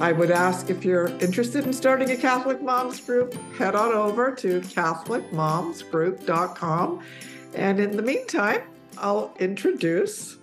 [0.02, 4.32] I would ask if you're interested in starting a Catholic Moms group, head on over
[4.32, 7.04] to CatholicMomsGroup.com.
[7.54, 8.62] And in the meantime,
[8.98, 10.38] I'll introduce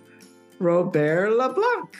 [0.59, 1.93] Robert LeBlanc.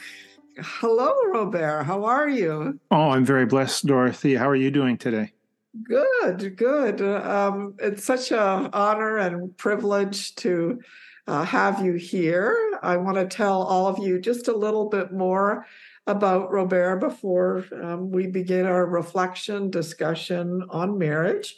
[0.58, 1.82] Hello, Robert.
[1.82, 2.80] How are you?
[2.90, 4.36] Oh, I'm very blessed, Dorothy.
[4.36, 5.34] How are you doing today?
[5.82, 7.02] Good, good.
[7.02, 10.80] Um, it's such an honor and privilege to
[11.26, 12.56] uh, have you here.
[12.82, 15.66] I want to tell all of you just a little bit more
[16.10, 21.56] about Robert before um, we begin our reflection discussion on marriage.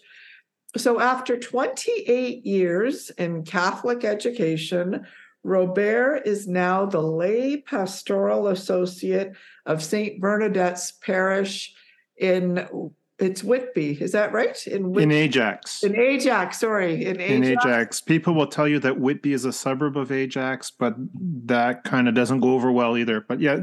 [0.77, 5.07] So, after 28 years in Catholic education,
[5.45, 9.33] Robert is now the lay pastoral associate
[9.67, 10.21] of St.
[10.21, 11.75] Bernadette's Parish
[12.17, 12.91] in
[13.23, 14.67] it's Whitby, is that right?
[14.67, 15.03] In, Whitby?
[15.05, 15.85] in Ajax.
[15.85, 17.05] In Ajax, sorry.
[17.05, 17.31] In Ajax.
[17.31, 18.01] in Ajax.
[18.01, 20.97] People will tell you that Whitby is a suburb of Ajax, but
[21.47, 23.21] that kind of doesn't go over well either.
[23.21, 23.61] But yeah,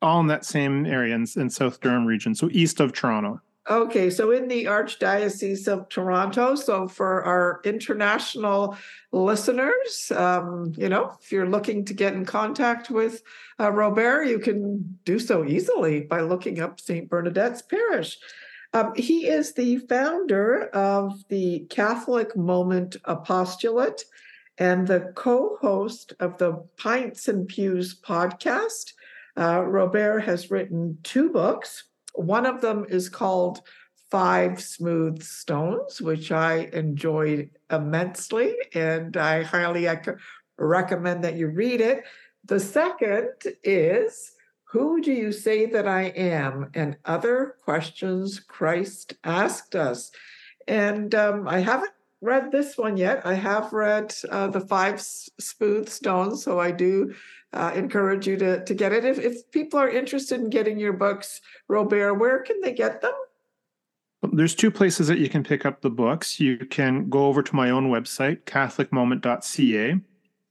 [0.00, 3.40] all in that same area in, in South Durham region, so east of Toronto.
[3.70, 6.54] Okay, so in the Archdiocese of Toronto.
[6.54, 8.78] So for our international
[9.12, 13.22] listeners, um, you know, if you're looking to get in contact with
[13.60, 17.10] uh, Robert, you can do so easily by looking up St.
[17.10, 18.18] Bernadette's Parish.
[18.72, 24.04] Um, he is the founder of the Catholic Moment Apostolate
[24.56, 28.92] and the co host of the Pints and Pews podcast.
[29.38, 31.84] Uh, Robert has written two books.
[32.14, 33.60] One of them is called
[34.10, 39.88] Five Smooth Stones, which I enjoyed immensely, and I highly
[40.56, 42.02] recommend that you read it.
[42.44, 43.28] The second
[43.62, 44.32] is
[44.64, 46.70] Who Do You Say That I Am?
[46.74, 50.10] and Other Questions Christ Asked Us.
[50.66, 53.24] And um, I haven't read this one yet.
[53.24, 57.14] I have read uh, The Five Smooth Stones, so I do
[57.52, 59.04] uh, encourage you to, to get it.
[59.04, 63.12] If, if people are interested in getting your books, Robert, where can they get them?
[64.32, 66.40] There's two places that you can pick up the books.
[66.40, 70.00] You can go over to my own website, catholicmoment.ca,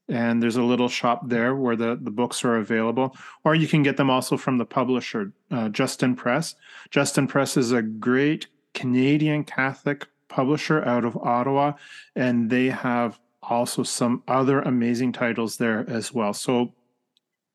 [0.09, 3.15] and there's a little shop there where the, the books are available.
[3.43, 6.55] Or you can get them also from the publisher, uh, Justin Press.
[6.91, 11.73] Justin Press is a great Canadian Catholic publisher out of Ottawa,
[12.15, 16.33] and they have also some other amazing titles there as well.
[16.33, 16.73] So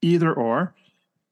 [0.02, 0.74] either or,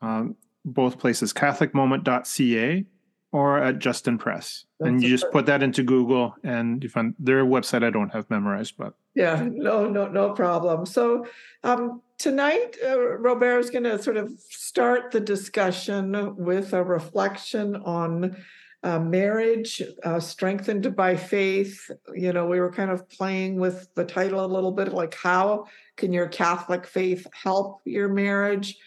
[0.01, 2.87] um, both places, catholicmoment.ca
[3.33, 4.65] or at Justin Press.
[4.79, 8.11] That's and you just put that into Google and you find their website I don't
[8.11, 10.87] have memorized, but yeah, no, no, no problem.
[10.87, 11.27] So
[11.63, 17.77] um, tonight, uh, Robert is going to sort of start the discussion with a reflection
[17.77, 18.37] on
[18.83, 21.91] uh, marriage, uh, strengthened by faith.
[22.15, 25.67] You know, we were kind of playing with the title a little bit, like how
[25.97, 28.79] can your Catholic faith help your marriage?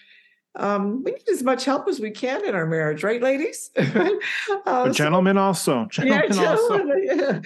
[0.55, 3.71] Um, we need as much help as we can in our marriage, right, ladies?
[4.65, 5.85] uh, gentlemen also.
[5.85, 7.43] Gentlemen yeah, gentlemen, also.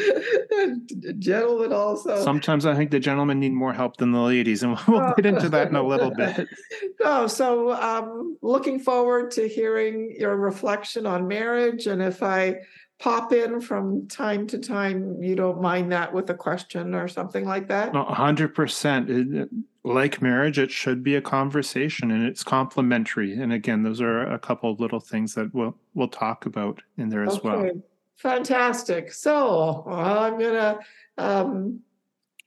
[0.52, 1.14] Yeah.
[1.18, 2.22] gentlemen also.
[2.22, 5.48] Sometimes I think the gentlemen need more help than the ladies, and we'll get into
[5.50, 6.50] that in a little bit.
[7.02, 12.58] Oh, so um, looking forward to hearing your reflection on marriage, and if I
[13.00, 17.46] pop in from time to time, you don't mind that with a question or something
[17.46, 17.96] like that?
[17.96, 19.50] A hundred percent.
[19.88, 23.34] Like marriage, it should be a conversation and it's complementary.
[23.39, 27.10] And again, those are a couple of little things that we'll we'll talk about in
[27.10, 27.48] there as okay.
[27.48, 27.72] well.
[28.18, 29.13] Fantastic.
[29.13, 30.80] So I'm gonna
[31.18, 31.80] um,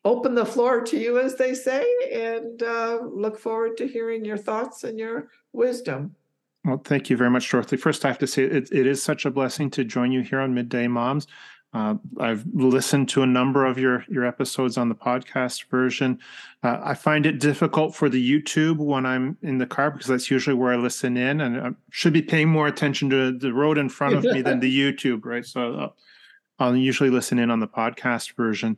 [0.05, 4.39] open the floor to you, as they say, and uh, look forward to hearing your
[4.39, 6.15] thoughts and your wisdom.
[6.65, 7.77] Well, thank you very much, Dorothy.
[7.77, 10.41] First, I have to say it, it is such a blessing to join you here
[10.41, 11.27] on Midday Moms.
[11.73, 16.19] Uh, I've listened to a number of your your episodes on the podcast version.
[16.65, 20.31] Uh, I find it difficult for the YouTube when I'm in the car because that's
[20.31, 23.79] usually where I listen in, and I should be paying more attention to the road
[23.79, 25.47] in front of me than the YouTube, right?
[25.47, 25.89] So uh,
[26.59, 28.77] I'll usually listen in on the podcast version.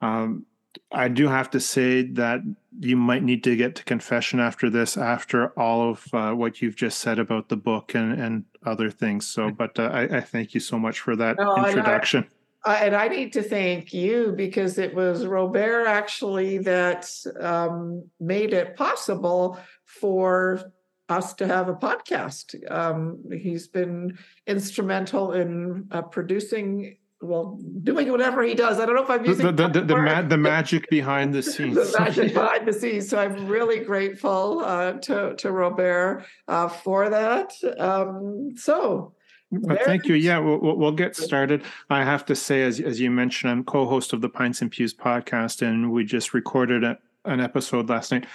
[0.00, 0.44] Um,
[0.92, 2.40] I do have to say that
[2.80, 6.76] you might need to get to confession after this, after all of uh, what you've
[6.76, 9.26] just said about the book and, and other things.
[9.26, 12.24] So, but uh, I, I, thank you so much for that no, introduction.
[12.24, 12.30] And
[12.64, 17.08] I, and I, need to thank you because it was Robert actually that
[17.40, 20.72] um, made it possible for
[21.08, 22.54] us to have a podcast.
[22.70, 28.78] Um, he's been instrumental in uh, producing well, doing whatever he does.
[28.78, 31.42] I don't know if I'm using the the, the, the, ma- the magic behind the
[31.52, 31.74] scenes.
[31.74, 33.08] the magic behind the scenes.
[33.08, 37.52] So I'm really grateful uh, to to Robert uh, for that.
[37.78, 39.14] Um, so.
[39.50, 40.16] Well, thank you.
[40.16, 41.62] Yeah, we'll, we'll get started.
[41.88, 44.92] I have to say, as as you mentioned, I'm co-host of the Pints and Pews
[44.92, 48.26] podcast, and we just recorded a, an episode last night.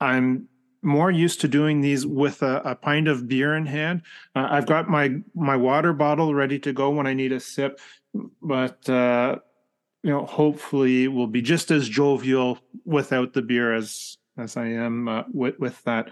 [0.00, 0.48] I'm
[0.82, 4.02] more used to doing these with a, a pint of beer in hand.
[4.34, 7.80] Uh, I've got my my water bottle ready to go when I need a sip
[8.42, 9.36] but uh,
[10.02, 15.08] you know, hopefully, will be just as jovial without the beer as as I am
[15.08, 16.10] uh, with with that.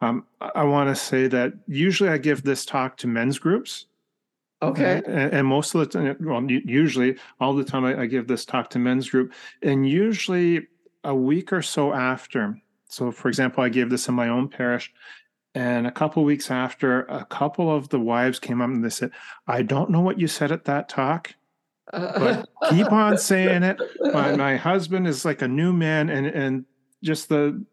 [0.00, 3.86] Um, I want to say that usually I give this talk to men's groups.
[4.60, 5.02] Okay.
[5.06, 8.44] And, and most of the time, well, usually all the time I, I give this
[8.44, 10.66] talk to men's group, and usually
[11.04, 12.56] a week or so after.
[12.88, 14.92] So, for example, I gave this in my own parish,
[15.54, 19.10] and a couple weeks after, a couple of the wives came up and they said,
[19.46, 21.34] I don't know what you said at that talk,
[21.90, 23.78] but keep on saying it.
[24.00, 26.64] My, my husband is like a new man and, and
[27.02, 27.64] just the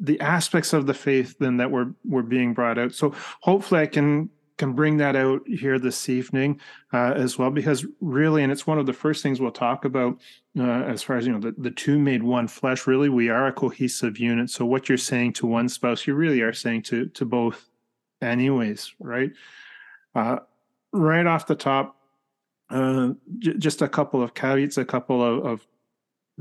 [0.00, 2.92] the aspects of the faith then that were were being brought out.
[2.92, 6.60] So hopefully I can can bring that out here this evening
[6.92, 10.18] uh, as well, because really, and it's one of the first things we'll talk about
[10.58, 12.86] uh, as far as you know, the, the two made one flesh.
[12.86, 14.50] Really, we are a cohesive unit.
[14.50, 17.68] So what you're saying to one spouse, you really are saying to to both,
[18.22, 19.32] anyways, right?
[20.14, 20.38] Uh,
[20.92, 21.96] right off the top,
[22.70, 25.66] uh, j- just a couple of caveats, a couple of, of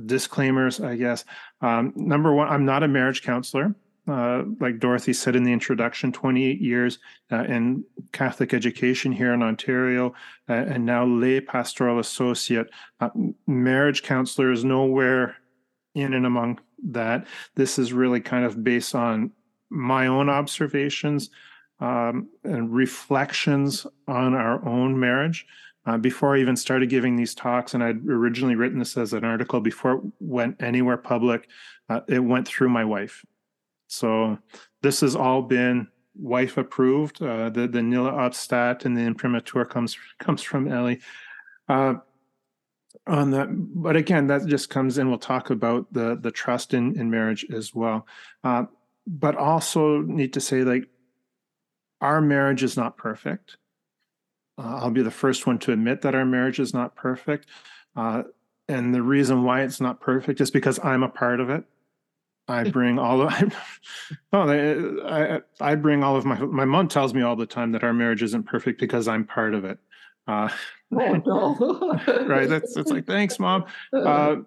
[0.05, 1.25] disclaimers, I guess.
[1.61, 3.73] Um, number one, I'm not a marriage counselor
[4.07, 6.99] uh, like Dorothy said in the introduction, 28 years
[7.31, 10.13] uh, in Catholic education here in Ontario,
[10.49, 12.69] uh, and now lay pastoral associate.
[12.99, 13.09] Uh,
[13.47, 15.37] marriage counselor is nowhere
[15.95, 17.25] in and among that.
[17.55, 19.31] This is really kind of based on
[19.69, 21.29] my own observations
[21.79, 25.45] um, and reflections on our own marriage.
[25.85, 29.25] Uh, before I even started giving these talks, and I'd originally written this as an
[29.25, 31.49] article before it went anywhere public,
[31.89, 33.25] uh, it went through my wife
[33.93, 34.39] so
[34.81, 37.21] this has all been wife approved.
[37.21, 40.99] Uh, the the nihil obstat and the imprimatur comes comes from Ellie.
[41.69, 41.95] Uh,
[43.05, 45.09] on that, but again, that just comes in.
[45.09, 48.07] We'll talk about the the trust in in marriage as well.
[48.43, 48.65] Uh,
[49.05, 50.87] but also need to say like
[52.01, 53.57] our marriage is not perfect.
[54.57, 57.47] Uh, I'll be the first one to admit that our marriage is not perfect.
[57.95, 58.23] Uh,
[58.67, 61.65] and the reason why it's not perfect is because I'm a part of it.
[62.47, 63.33] I bring all of
[64.33, 64.49] oh,
[65.05, 67.93] I I bring all of my my mom tells me all the time that our
[67.93, 69.79] marriage isn't perfect because I'm part of it.
[70.27, 70.49] Uh,
[70.93, 71.99] oh, no.
[72.27, 72.49] right?
[72.49, 73.65] That's it's like thanks, mom.
[73.93, 74.37] Uh,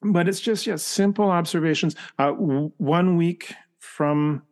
[0.00, 1.96] but it's just yeah, simple observations.
[2.18, 4.42] Uh, one week from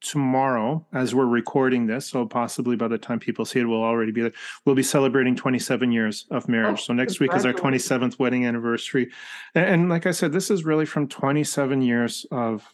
[0.00, 4.12] tomorrow as we're recording this so possibly by the time people see it we'll already
[4.12, 4.32] be there.
[4.64, 6.80] We'll be celebrating 27 years of marriage.
[6.80, 9.10] Oh, so next week is our 27th wedding anniversary.
[9.54, 12.64] And, and, like i said this is really from 27 years of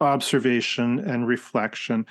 [0.00, 2.06] observation and reflection.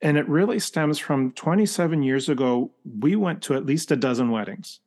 [0.00, 2.70] And it really stems from 27 years ago
[3.00, 4.80] we went to at least a dozen weddings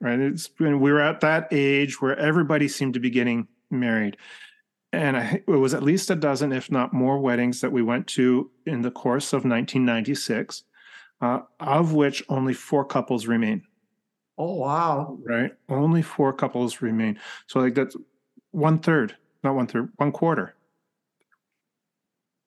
[0.00, 0.18] right?
[0.18, 4.16] It's we were at that age where everybody seemed to be getting married
[4.96, 8.06] and I, it was at least a dozen, if not more, weddings that we went
[8.08, 10.64] to in the course of 1996,
[11.20, 13.62] uh, of which only four couples remain.
[14.38, 15.18] Oh wow!
[15.22, 17.18] Right, only four couples remain.
[17.46, 17.96] So like that's
[18.52, 20.54] one third, not one third, one quarter.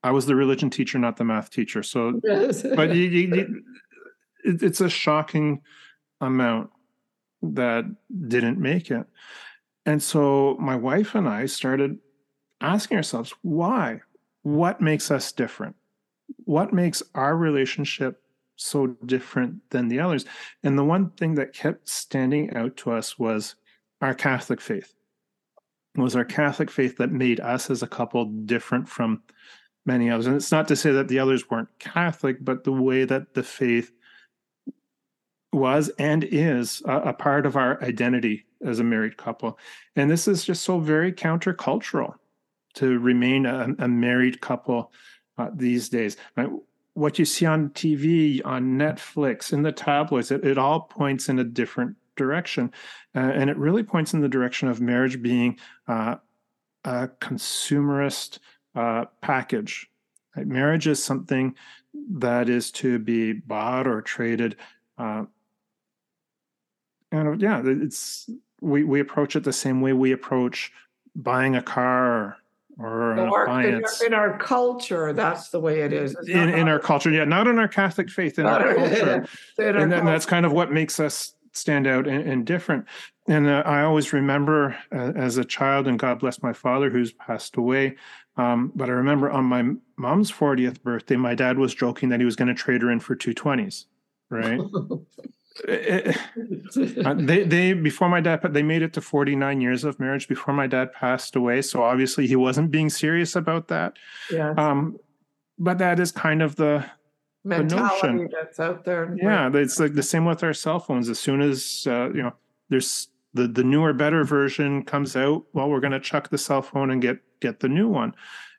[0.03, 1.83] I was the religion teacher, not the math teacher.
[1.83, 3.63] So, but you, you, you,
[4.43, 5.61] it, it's a shocking
[6.21, 6.69] amount
[7.41, 7.85] that
[8.27, 9.05] didn't make it.
[9.85, 11.97] And so my wife and I started
[12.61, 14.01] asking ourselves why?
[14.43, 15.75] What makes us different?
[16.45, 18.21] What makes our relationship
[18.55, 20.25] so different than the others?
[20.63, 23.55] And the one thing that kept standing out to us was
[24.01, 24.93] our Catholic faith.
[25.95, 29.23] It was our Catholic faith that made us as a couple different from
[29.85, 30.27] many others.
[30.27, 33.43] And it's not to say that the others weren't Catholic, but the way that the
[33.43, 33.91] faith
[35.51, 39.57] was and is a, a part of our identity as a married couple.
[39.95, 42.13] And this is just so very countercultural
[42.75, 44.91] to remain a, a married couple
[45.37, 46.17] uh, these days.
[46.93, 51.39] what you see on TV, on Netflix, in the tabloids, it, it all points in
[51.39, 52.71] a different direction.
[53.15, 55.57] Uh, and it really points in the direction of marriage being
[55.87, 56.15] uh,
[56.83, 58.39] a consumerist
[58.75, 59.89] uh, package.
[60.35, 60.45] Right?
[60.45, 61.55] Marriage is something
[62.11, 64.57] that is to be bought or traded.
[64.97, 65.25] Uh,
[67.11, 68.29] and yeah, it's
[68.61, 70.71] we we approach it the same way we approach
[71.15, 72.37] buying a car
[72.79, 76.15] or an Or in our- in our culture, that's the way it is.
[76.27, 79.25] In, in our culture, yeah, not in our Catholic faith, in Not our culture.
[79.59, 80.05] in our and, then culture.
[80.05, 82.85] that's kind of what makes us stand out and, and different.
[83.27, 87.11] And uh, I always remember uh, as a child, and God bless my father who's
[87.11, 87.95] passed away.
[88.37, 89.63] Um, but I remember on my
[89.97, 92.99] mom's 40th birthday, my dad was joking that he was going to trade her in
[93.01, 93.85] for two 20s,
[94.29, 94.59] right?
[95.67, 99.99] It- it- uh, they they before my dad they made it to 49 years of
[99.99, 103.97] marriage before my dad passed away so obviously he wasn't being serious about that
[104.31, 104.97] Yeah, um
[105.57, 106.85] but that is kind of the
[107.43, 108.29] mentality notion.
[108.31, 109.15] that's out there.
[109.21, 112.33] yeah it's like the same with our cell phones as soon as uh, you know
[112.69, 116.61] there's the the newer better version comes out well we're going to chuck the cell
[116.61, 118.13] phone and get get the new one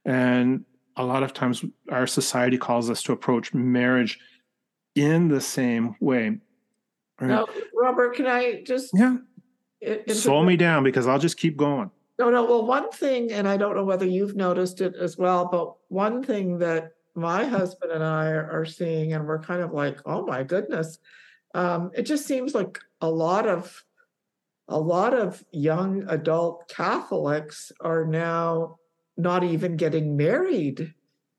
[0.05, 0.65] and
[0.97, 4.19] a lot of times our society calls us to approach marriage
[4.97, 6.39] in the same way
[7.21, 7.29] right?
[7.29, 8.91] Now, Robert, can I just?
[8.95, 9.17] yeah
[10.09, 12.45] slow me down because i'll just keep going No, no.
[12.45, 16.23] Well, one thing, and I don't know whether you've noticed it as well, but one
[16.23, 20.43] thing that my husband and I are seeing, and we're kind of like, oh my
[20.43, 20.99] goodness,
[21.55, 23.83] um, it just seems like a lot of
[24.69, 28.77] a lot of young adult Catholics are now
[29.17, 30.93] not even getting married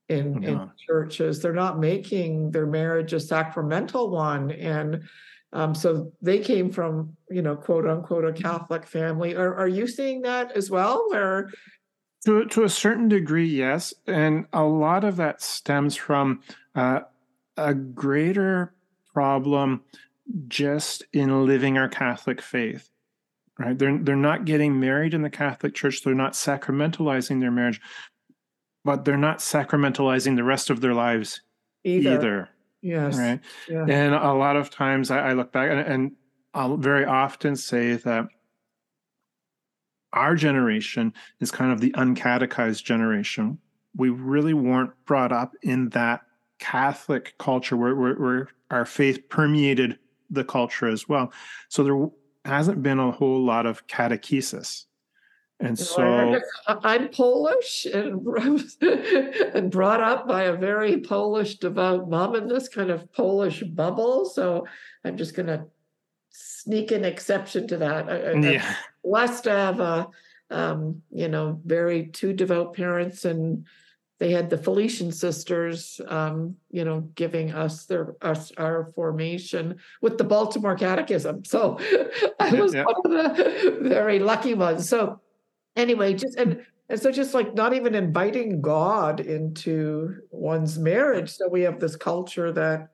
[0.09, 1.41] in, in churches.
[1.41, 4.49] They're not making their marriage a sacramental one.
[4.49, 5.03] And
[5.53, 9.35] um, so they came from, you know, quote unquote, a Catholic family.
[9.35, 11.05] Are, are you seeing that as well?
[11.09, 11.49] Where,
[12.25, 16.41] To to a certain degree, yes, and a lot of that stems from
[16.75, 17.01] uh,
[17.57, 18.73] a greater
[19.13, 19.83] problem
[20.47, 22.89] just in living our Catholic faith.
[23.59, 23.77] Right?
[23.77, 26.01] They're they're not getting married in the Catholic Church.
[26.01, 27.81] They're not sacramentalizing their marriage,
[28.85, 31.41] but they're not sacramentalizing the rest of their lives
[31.83, 32.13] either.
[32.13, 32.49] either.
[32.81, 33.17] Yes.
[33.17, 33.39] Right?
[33.69, 33.85] Yeah.
[33.87, 36.11] And a lot of times I, I look back and, and
[36.53, 38.27] I'll very often say that
[40.13, 43.59] our generation is kind of the uncatechized generation.
[43.95, 46.21] We really weren't brought up in that
[46.59, 49.97] Catholic culture where, where, where our faith permeated
[50.29, 51.31] the culture as well.
[51.69, 52.09] So there
[52.45, 54.85] hasn't been a whole lot of catechesis.
[55.61, 58.25] And so, I- I'm Polish and
[59.53, 64.25] and brought up by a very Polish devout mom in this kind of Polish bubble.
[64.25, 64.65] So
[65.03, 65.65] I'm just going to
[66.29, 68.09] sneak an exception to that.
[68.09, 68.75] I, I- I'm yeah.
[69.03, 70.07] blessed to have a,
[70.49, 73.65] um, you know, very two devout parents, and
[74.19, 80.17] they had the Felician sisters, um, you know, giving us their us our formation with
[80.17, 81.43] the Baltimore Catechism.
[81.45, 81.79] So
[82.39, 82.83] I was yeah.
[82.83, 84.87] one of the very lucky ones.
[84.87, 85.19] So
[85.75, 91.29] anyway, just and and so just like not even inviting God into one's marriage.
[91.29, 92.89] So we have this culture that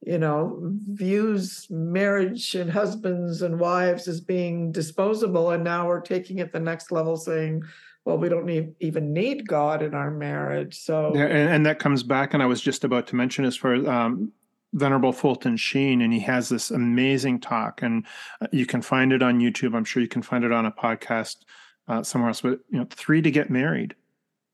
[0.00, 5.50] you know, views marriage and husbands and wives as being disposable.
[5.50, 7.62] And now we're taking it the next level saying,
[8.04, 10.78] well, we don't need, even need God in our marriage.
[10.78, 13.56] So, Yeah, and, and that comes back, and I was just about to mention as
[13.56, 14.32] far as um,
[14.72, 18.06] Venerable Fulton Sheen, and he has this amazing talk, and
[18.40, 19.76] uh, you can find it on YouTube.
[19.76, 21.38] I'm sure you can find it on a podcast
[21.88, 22.40] uh, somewhere else.
[22.40, 23.94] But you know, three to get married,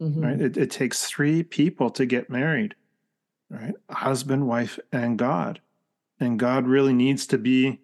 [0.01, 0.23] mhm.
[0.23, 0.41] right?
[0.41, 2.75] It, it takes three people to get married,
[3.51, 3.75] right?
[3.91, 5.61] Husband, wife, and God,
[6.21, 7.81] and God really needs to be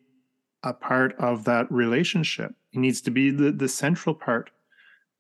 [0.63, 2.55] a part of that relationship.
[2.71, 4.51] He needs to be the the central part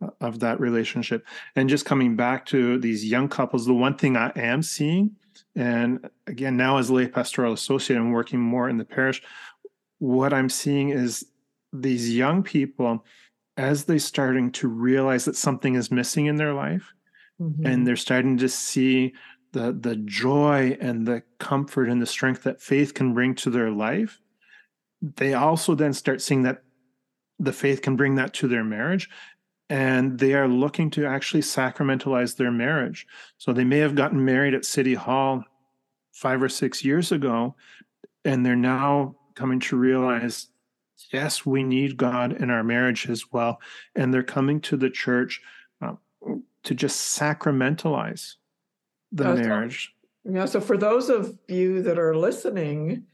[0.01, 1.27] uh, of that relationship.
[1.57, 5.17] And just coming back to these young couples, the one thing I am seeing,
[5.57, 9.23] and again, now as lay pastoral associate and working more in the parish,
[9.99, 11.27] what I'm seeing is
[11.73, 13.05] these young people,
[13.57, 16.92] as they're starting to realize that something is missing in their life,
[17.40, 17.64] Mhm.
[17.66, 19.14] and they're starting to see
[19.52, 23.71] the the joy and the comfort and the strength that faith can bring to their
[23.71, 24.21] life
[25.02, 26.62] they also then start seeing that
[27.40, 29.09] the faith can bring that to their marriage
[29.71, 33.07] and they are looking to actually sacramentalize their marriage
[33.38, 35.42] so they may have gotten married at city hall
[36.12, 37.57] 5 or 6 years ago
[38.25, 40.50] and they're now coming to realize
[41.12, 43.61] yes we need god in our marriage as well
[43.95, 45.40] and they're coming to the church
[45.83, 45.95] uh,
[46.62, 48.35] to just sacramentalize
[49.12, 50.45] the so- marriage Yeah.
[50.45, 53.07] So for those of you that are listening,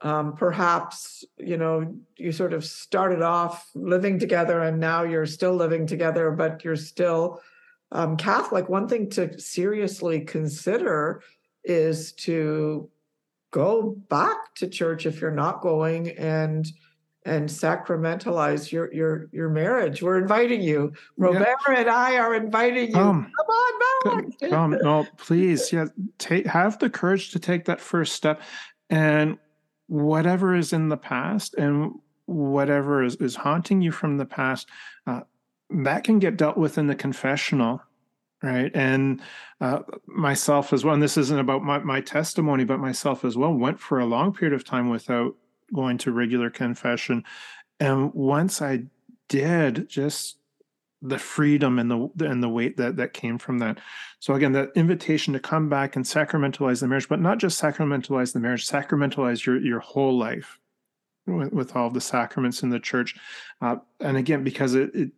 [0.00, 5.54] um, perhaps, you know, you sort of started off living together and now you're still
[5.54, 7.40] living together, but you're still
[7.92, 8.68] um, Catholic.
[8.68, 11.22] One thing to seriously consider
[11.62, 12.88] is to
[13.50, 16.66] go back to church if you're not going and
[17.26, 20.02] and sacramentalize your your your marriage.
[20.02, 20.92] We're inviting you.
[21.16, 21.80] Robert yeah.
[21.80, 22.94] and I are inviting you.
[22.94, 24.50] Come, come on back.
[24.50, 25.86] Come, no, please, yeah,
[26.18, 28.40] take have the courage to take that first step,
[28.88, 29.38] and
[29.88, 31.92] whatever is in the past and
[32.26, 34.68] whatever is, is haunting you from the past,
[35.06, 35.20] uh,
[35.70, 37.80] that can get dealt with in the confessional
[38.42, 39.22] right and
[39.62, 43.52] uh, myself as well and this isn't about my, my testimony but myself as well
[43.54, 45.34] went for a long period of time without
[45.72, 47.24] going to regular confession.
[47.80, 48.84] And once i
[49.28, 50.38] did just
[51.02, 53.78] the freedom and the and the weight that that came from that.
[54.18, 58.32] So again that invitation to come back and sacramentalize the marriage but not just sacramentalize
[58.32, 60.58] the marriage sacramentalize your your whole life
[61.26, 63.14] with, with all the sacraments in the church.
[63.60, 65.10] Uh, and again because it, it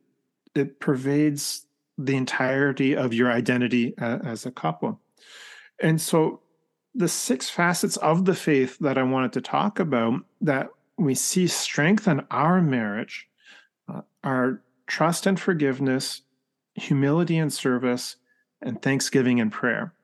[0.55, 5.01] it pervades the entirety of your identity uh, as a couple.
[5.81, 6.41] And so
[6.99, 11.47] the six facets of the faith that I wanted to talk about that we see
[11.47, 13.29] strengthen our marriage
[13.89, 16.23] uh, are trust and forgiveness,
[16.75, 18.17] humility and service,
[18.61, 19.95] and thanksgiving and prayer.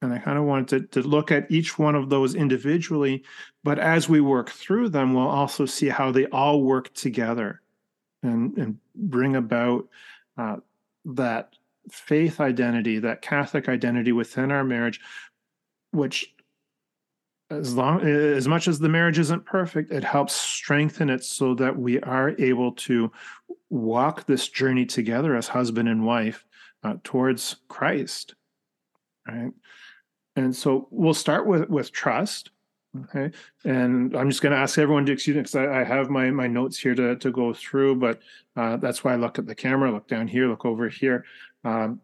[0.00, 3.22] And I kind of wanted to, to look at each one of those individually,
[3.62, 7.60] but as we work through them, we'll also see how they all work together
[8.22, 9.88] and, and bring about
[10.38, 10.56] uh,
[11.04, 11.50] that
[11.90, 15.00] faith identity, that Catholic identity within our marriage,
[15.94, 16.34] which
[17.50, 21.76] as long as much as the marriage isn't perfect, it helps strengthen it so that
[21.76, 23.12] we are able to
[23.70, 26.44] walk this journey together as husband and wife
[26.82, 28.34] uh, towards Christ.
[29.26, 29.52] Right.
[30.36, 32.50] And so we'll start with with trust.
[33.04, 33.36] Okay.
[33.64, 36.30] And I'm just going to ask everyone to excuse me because I, I, have my,
[36.30, 38.20] my notes here to, to go through, but
[38.56, 41.24] uh, that's why I look at the camera, look down here, look over here.
[41.64, 42.00] Um,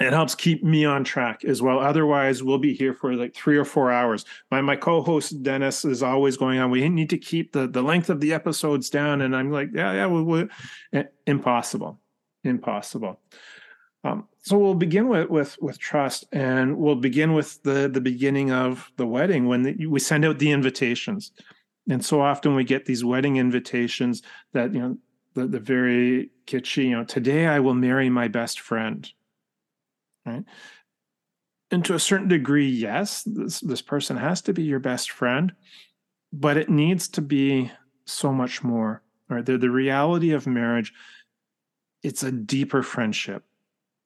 [0.00, 1.78] it helps keep me on track as well.
[1.78, 4.24] Otherwise, we'll be here for like three or four hours.
[4.50, 6.70] My my co-host Dennis is always going on.
[6.70, 9.92] We need to keep the the length of the episodes down, and I'm like, yeah,
[9.92, 12.00] yeah, we, we, impossible,
[12.42, 13.20] impossible.
[14.04, 18.50] Um, so we'll begin with, with with trust, and we'll begin with the the beginning
[18.50, 21.32] of the wedding when the, we send out the invitations.
[21.90, 24.98] And so often we get these wedding invitations that you know
[25.34, 29.10] the, the very kitschy, you know, today I will marry my best friend.
[30.24, 30.44] Right.
[31.70, 35.52] And to a certain degree, yes, this this person has to be your best friend,
[36.32, 37.70] but it needs to be
[38.04, 39.02] so much more.
[39.28, 39.44] Right.
[39.44, 40.92] The the reality of marriage,
[42.02, 43.44] it's a deeper friendship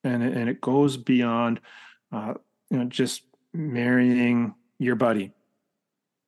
[0.07, 1.61] and it, and it goes beyond
[2.13, 2.35] uh,
[2.71, 5.33] you know just marrying your buddy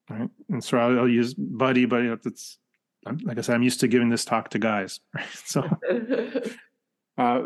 [0.09, 2.59] right and so i'll, I'll use buddy but it's
[3.23, 5.69] like i said i'm used to giving this talk to guys right so
[7.19, 7.43] uh,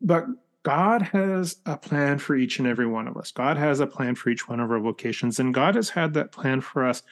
[0.00, 0.26] but
[0.64, 4.14] god has a plan for each and every one of us god has a plan
[4.14, 7.02] for each one of our vocations and god has had that plan for us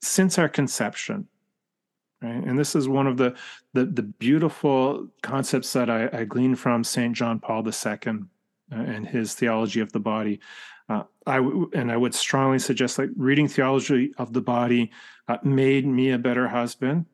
[0.00, 1.26] since our conception
[2.22, 3.34] right and this is one of the
[3.72, 7.92] the, the beautiful concepts that I, I gleaned from saint john paul ii
[8.70, 10.40] uh, and his theology of the body
[10.88, 11.38] uh, I
[11.74, 14.90] and I would strongly suggest like reading theology of the body
[15.28, 17.04] uh, made me a better husband.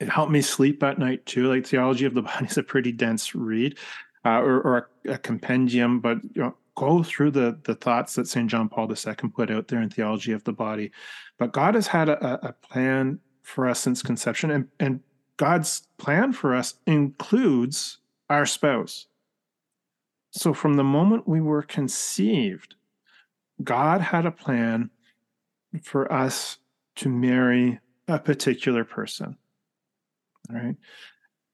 [0.00, 1.48] It helped me sleep at night too.
[1.48, 3.78] Like theology of the body is a pretty dense read,
[4.28, 8.28] uh, or, or a, a, compendium, but you know, go through the the thoughts that
[8.28, 10.90] Saint John Paul II put out there in theology of the body.
[11.38, 14.50] But God has had a, a plan for us since conception.
[14.50, 15.00] And, and
[15.38, 19.06] God's plan for us includes our spouse.
[20.30, 22.74] So from the moment we were conceived,
[23.64, 24.90] God had a plan
[25.82, 26.58] for us
[26.96, 29.38] to marry a particular person.
[30.50, 30.76] Right.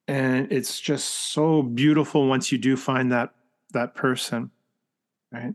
[0.07, 3.35] And it's just so beautiful once you do find that
[3.73, 4.51] that person.
[5.33, 5.55] Right.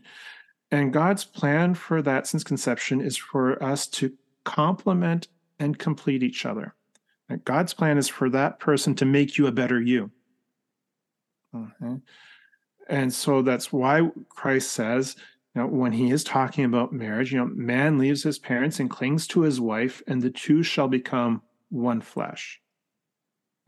[0.72, 5.28] And God's plan for that since conception is for us to complement
[5.60, 6.76] and complete each other.
[7.46, 10.12] God's plan is for that person to make you a better you.
[11.56, 12.02] Okay.
[12.88, 15.16] And so that's why Christ says,
[15.54, 18.90] you know, when he is talking about marriage, you know, man leaves his parents and
[18.90, 22.60] clings to his wife, and the two shall become one flesh.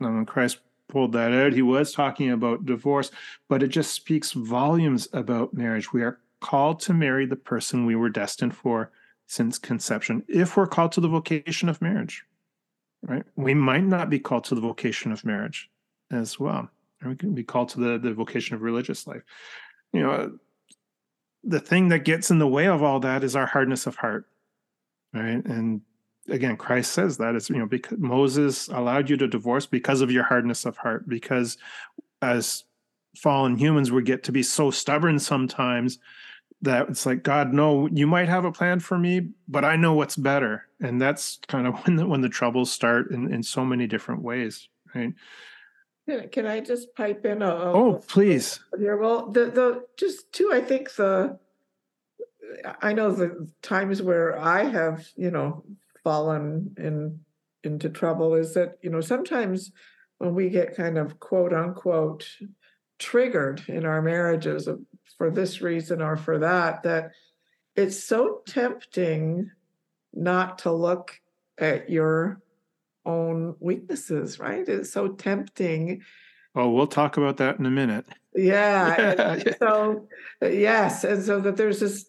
[0.00, 0.58] Now, when Christ
[0.92, 3.10] pulled that out, he was talking about divorce,
[3.48, 5.92] but it just speaks volumes about marriage.
[5.92, 8.90] We are called to marry the person we were destined for
[9.26, 12.24] since conception if we're called to the vocation of marriage
[13.04, 13.24] right?
[13.34, 15.70] We might not be called to the vocation of marriage
[16.10, 16.68] as well
[17.04, 19.22] we can be called to the, the vocation of religious life.
[19.92, 20.38] You know
[21.44, 24.26] the thing that gets in the way of all that is our hardness of heart
[25.14, 25.44] right?
[25.44, 25.82] And
[26.28, 30.10] again christ says that it's you know because moses allowed you to divorce because of
[30.10, 31.56] your hardness of heart because
[32.20, 32.64] as
[33.16, 35.98] fallen humans we get to be so stubborn sometimes
[36.60, 39.94] that it's like god no you might have a plan for me but i know
[39.94, 40.66] what's better.
[40.80, 44.22] And that's kind of when the, when the troubles start in, in so many different
[44.22, 45.12] ways right?
[46.32, 47.46] Can, I just pipe in a?
[47.46, 48.60] a- oh please.
[48.76, 51.38] Here, well, the, the, just two, I think the,
[52.80, 55.64] I know the times where I have, you know,
[56.04, 57.20] fallen in,
[57.64, 59.72] into trouble is that, you know, sometimes
[60.18, 62.28] when we get kind of quote unquote
[62.98, 64.68] triggered in our marriages
[65.18, 67.12] for this reason or for that, that
[67.74, 69.50] it's so tempting
[70.12, 71.18] not to look
[71.58, 72.40] at your
[73.04, 74.68] own weaknesses, right?
[74.68, 76.02] It's so tempting
[76.54, 79.36] oh we'll talk about that in a minute yeah.
[79.44, 79.52] Yeah.
[79.58, 80.08] So,
[80.40, 81.04] yes.
[81.04, 82.06] And so that there's this,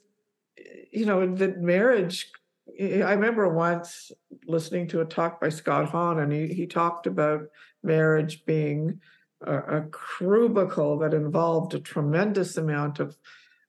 [0.91, 2.29] you know, that marriage.
[2.67, 4.11] I remember once
[4.47, 7.41] listening to a talk by Scott Hahn, and he, he talked about
[7.83, 9.01] marriage being
[9.41, 13.17] a, a crucible that involved a tremendous amount of,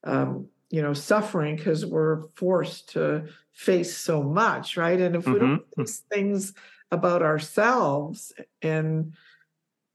[0.04, 5.00] um, you know, suffering because we're forced to face so much, right?
[5.00, 5.76] And if we don't Mhm.
[5.76, 6.54] face things
[6.92, 9.14] about ourselves, and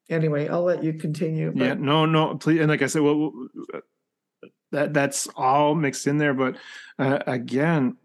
[0.10, 1.54] anyway, I'll let you continue.
[1.56, 3.32] yeah no no please and like i said well
[4.72, 6.58] that that's all mixed in there but
[7.00, 7.96] uh, again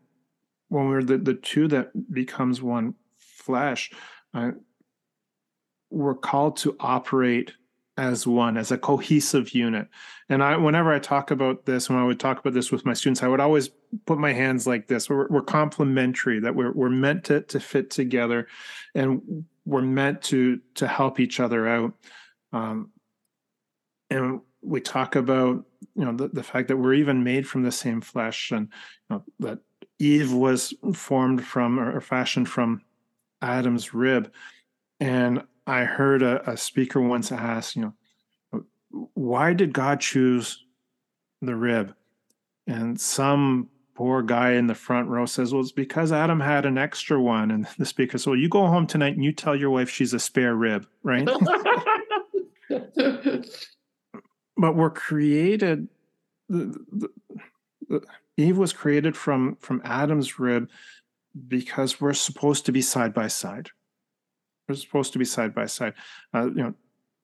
[0.75, 3.91] when we're the, the two that becomes one flesh
[4.35, 4.51] uh,
[5.91, 7.53] we're called to operate
[7.97, 9.87] as one as a cohesive unit.
[10.29, 12.93] And i whenever i talk about this when i would talk about this with my
[12.93, 13.71] students i would always
[14.07, 15.09] put my hands like this.
[15.09, 18.49] We're, we're complementary that we're, we're meant to, to fit together
[18.95, 21.95] and we're meant to to help each other out.
[22.53, 22.91] Um,
[24.11, 27.73] and we talk about you know the, the fact that we're even made from the
[27.73, 28.69] same flesh and
[29.09, 29.59] you know, that
[29.99, 32.83] eve was formed from or, fashioned from
[33.43, 34.33] adam's rib.
[35.01, 38.65] And i heard a, a speaker once ask you know
[39.15, 40.65] why did god choose
[41.43, 41.95] the rib?
[42.67, 46.79] And some poor guy in the front row says well it's because adam had an
[46.79, 47.51] extra one.
[47.51, 50.15] And the speaker says well you go home tonight and you tell your wife she's
[50.15, 51.29] a spare rib right?
[54.57, 55.89] But we're created
[56.49, 57.09] the, the,
[57.89, 58.01] the,
[58.37, 60.69] eve was created from from adam's rib
[61.49, 63.71] because we're supposed to be side by side.
[64.69, 65.95] We're supposed to be side by side.
[66.33, 66.75] Uh, you know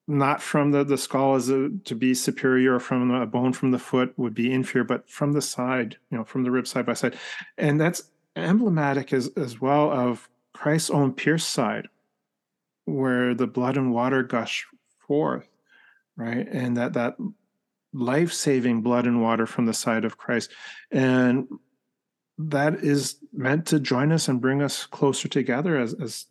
[0.07, 3.71] not from the the skull as a, to be superior or from a bone from
[3.71, 6.85] the foot would be inferior but from the side you know from the rib side
[6.85, 7.15] by side.
[7.57, 8.03] And that's
[8.35, 11.87] emblematic as as well of christ's own pierced side
[12.85, 14.65] where the blood and water gush
[14.99, 15.47] forth
[16.21, 16.47] right?
[16.47, 17.15] And that that
[17.93, 20.51] life-saving blood and water from the side of christ.
[20.91, 21.47] And
[22.37, 26.25] that is meant to join us and bring us closer together as as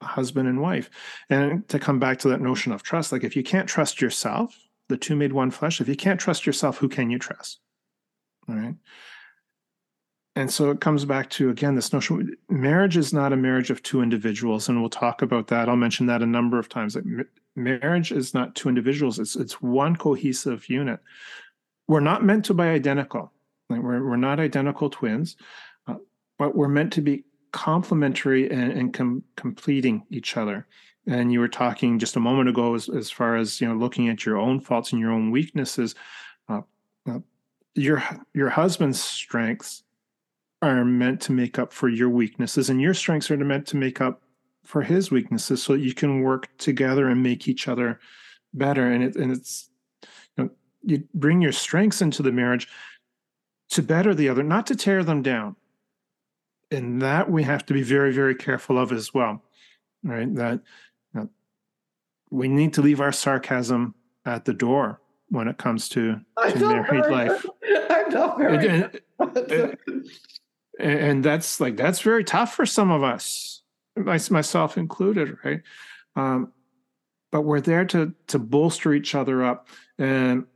[0.00, 0.90] husband and wife.
[1.28, 4.56] And to come back to that notion of trust like if you can't trust yourself
[4.88, 7.60] the two made one flesh if you can't trust yourself who can you trust?
[8.48, 8.74] All right?
[10.36, 13.82] And so it comes back to again this notion marriage is not a marriage of
[13.82, 15.68] two individuals and we'll talk about that.
[15.68, 16.96] I'll mention that a number of times
[17.58, 21.00] marriage is not two individuals it's it's one cohesive unit.
[21.86, 23.32] We're not meant to be identical.
[23.70, 25.36] Like we're, we're not identical twins
[25.86, 25.96] uh,
[26.38, 30.66] but we're meant to be complementary and, and com- completing each other.
[31.06, 34.08] And you were talking just a moment ago as, as far as you know looking
[34.08, 35.94] at your own faults and your own weaknesses.
[36.48, 36.60] Uh,
[37.10, 37.18] uh,
[37.74, 38.02] your
[38.34, 39.84] your husband's strengths
[40.60, 44.00] are meant to make up for your weaknesses and your strengths are meant to make
[44.00, 44.22] up
[44.64, 48.00] for his weaknesses so that you can work together and make each other
[48.52, 48.90] better.
[48.90, 49.70] And it and it's
[50.36, 50.50] you know
[50.82, 52.68] you bring your strengths into the marriage
[53.70, 55.56] to better the other not to tear them down.
[56.70, 59.42] And that we have to be very very careful of as well
[60.02, 60.32] right?
[60.34, 60.60] That
[61.14, 61.28] you know,
[62.30, 63.94] we need to leave our sarcasm
[64.24, 67.44] at the door when it comes to, to married very life.
[67.44, 67.86] Well.
[67.90, 69.00] I know very and,
[70.78, 73.57] and, and that's like that's very tough for some of us
[73.98, 75.62] myself included right?
[76.16, 76.52] Um,
[77.30, 79.68] but we're there to to bolster each other up.
[79.98, 80.46] And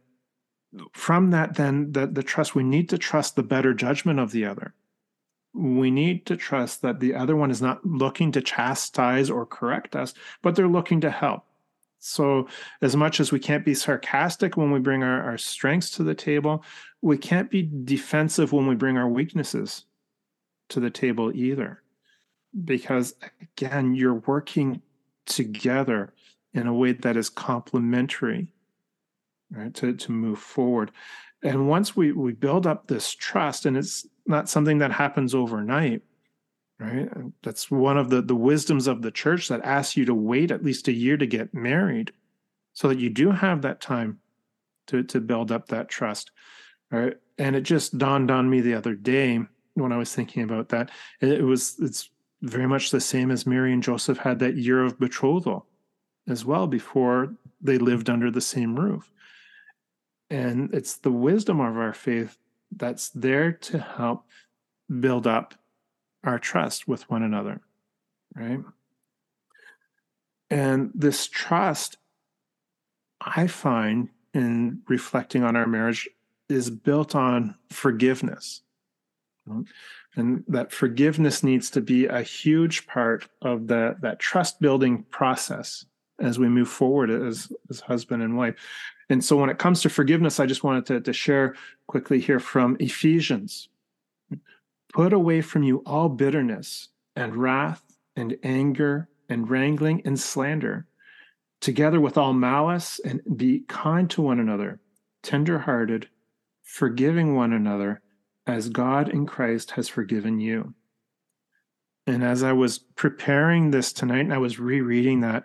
[0.93, 4.47] from that then the, the trust we need to trust the better judgment of the
[4.47, 4.75] other.
[5.55, 9.95] We need to trust that the other one is not looking to chastise or correct
[9.97, 11.45] us but they're looking to help.
[12.05, 12.49] So
[12.81, 16.15] as much as we can't be sarcastic when we bring our, our strengths to the
[16.15, 16.65] table
[17.03, 19.85] we can't be defensive when we bring our weaknesses
[20.71, 21.82] to the table either
[22.65, 24.83] because again you're working
[25.27, 26.13] together
[26.53, 28.49] in a way that is complementary
[29.51, 30.91] right to, to move forward.
[31.43, 36.03] And once we we build up this trust and it's not something that happens overnight
[36.79, 37.09] right?
[37.43, 40.65] That's one of the the wisdoms of the church that asks you to wait at
[40.65, 42.13] least a year to get married
[42.73, 44.19] so that you do have that time
[44.89, 46.33] to to build up that trust
[46.93, 47.17] right?
[47.39, 49.41] And it just dawned on me the other day
[49.75, 50.91] when I was thinking about that.
[51.21, 52.11] It was it's
[52.43, 55.67] very much the same as Mary and Joseph had that year of betrothal
[56.29, 59.11] as well before they lived under the same roof.
[60.29, 62.37] And it's the wisdom of our faith
[62.75, 64.27] that's there to help
[65.01, 65.55] build up
[66.25, 67.61] our trust with one another,
[68.35, 68.61] right?
[70.51, 71.97] And this trust,
[73.21, 76.09] I find in reflecting on our marriage,
[76.49, 78.63] is built on forgiveness.
[80.15, 85.87] And that forgiveness needs to be a huge part of the, that trust building process
[86.21, 88.55] as we move forward as, as husband and wife.
[89.09, 91.55] And so when it comes to forgiveness, I just wanted to, to share
[91.87, 93.69] quickly here from Ephesians.
[94.93, 97.83] Put away from you all bitterness and wrath
[98.15, 100.87] and anger and wrangling and slander,
[101.61, 104.81] together with all malice, and be kind to one another,
[105.23, 106.09] tenderhearted,
[106.63, 108.02] forgiving one another,
[108.47, 110.75] as God in Christ has forgiven you.
[112.07, 115.45] And as I was preparing this tonight, and I was rereading that,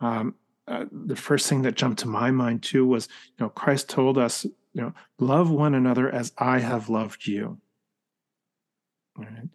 [0.00, 0.34] um,
[0.66, 4.18] uh, the first thing that jumped to my mind too was, you know, Christ told
[4.18, 7.58] us, you know, love one another as I have loved you.
[9.16, 9.48] Right?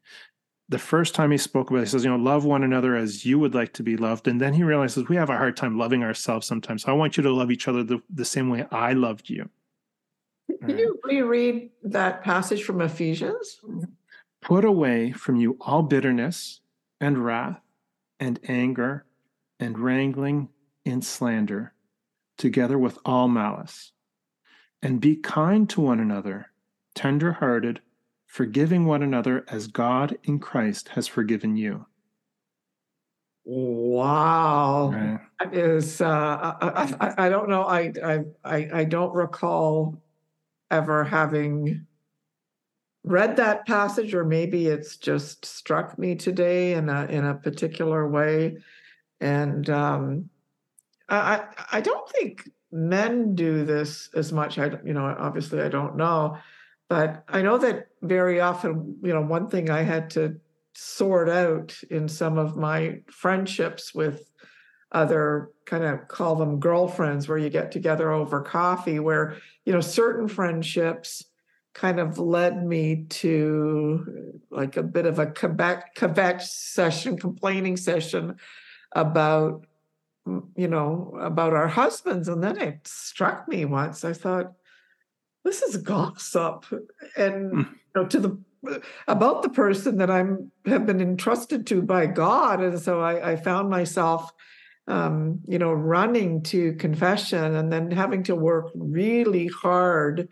[0.69, 3.25] The first time he spoke about it, he says, you know, love one another as
[3.25, 4.28] you would like to be loved.
[4.28, 6.84] And then he realizes we have a hard time loving ourselves sometimes.
[6.84, 9.49] So I want you to love each other the, the same way I loved you.
[10.65, 13.59] Can you reread that passage from Ephesians?
[14.41, 16.62] Put away from you all bitterness
[16.99, 17.62] and wrath
[18.19, 19.05] and anger
[19.59, 20.49] and wrangling
[20.85, 21.73] and slander,
[22.38, 23.91] together with all malice.
[24.81, 26.51] And be kind to one another,
[26.95, 27.81] tender hearted,
[28.25, 31.85] forgiving one another as God in Christ has forgiven you.
[33.43, 34.91] Wow.
[34.91, 35.53] Right.
[35.53, 37.63] Is uh, I, I, I don't know.
[37.63, 37.91] I,
[38.45, 39.99] I I don't recall
[40.71, 41.86] ever having
[43.03, 48.08] read that passage, or maybe it's just struck me today in a in a particular
[48.08, 48.58] way.
[49.19, 50.29] And um,
[51.08, 54.58] I I don't think men do this as much.
[54.58, 56.38] I you know obviously I don't know,
[56.88, 60.39] but I know that very often you know one thing I had to
[60.73, 64.28] sort out in some of my friendships with
[64.91, 69.82] other kind of call them girlfriends where you get together over coffee where you know
[69.82, 71.23] certain friendships
[71.73, 78.36] kind of led me to like a bit of a kvetch kvetch session complaining session
[78.93, 79.65] about
[80.56, 82.28] you know about our husbands.
[82.28, 84.54] And then it struck me once i thought
[85.43, 86.65] this is gossip.
[87.15, 87.69] And mm.
[87.69, 88.38] you know to the
[89.08, 92.62] about the person that i'm have been entrusted to by god.
[92.62, 94.32] And so i, I found myself
[94.89, 100.28] um, you know, running to confession and then having to work really hard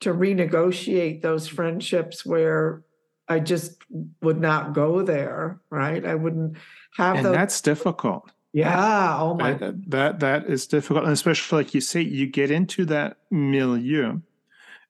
[0.00, 2.82] to renegotiate those friendships where
[3.28, 3.82] I just
[4.22, 6.04] would not go there, right?
[6.04, 6.56] I wouldn't
[6.96, 7.34] have and those.
[7.34, 8.30] that's difficult.
[8.54, 9.18] Yeah.
[9.20, 9.52] Oh my.
[9.52, 14.20] That, that that is difficult, and especially like you say, you get into that milieu,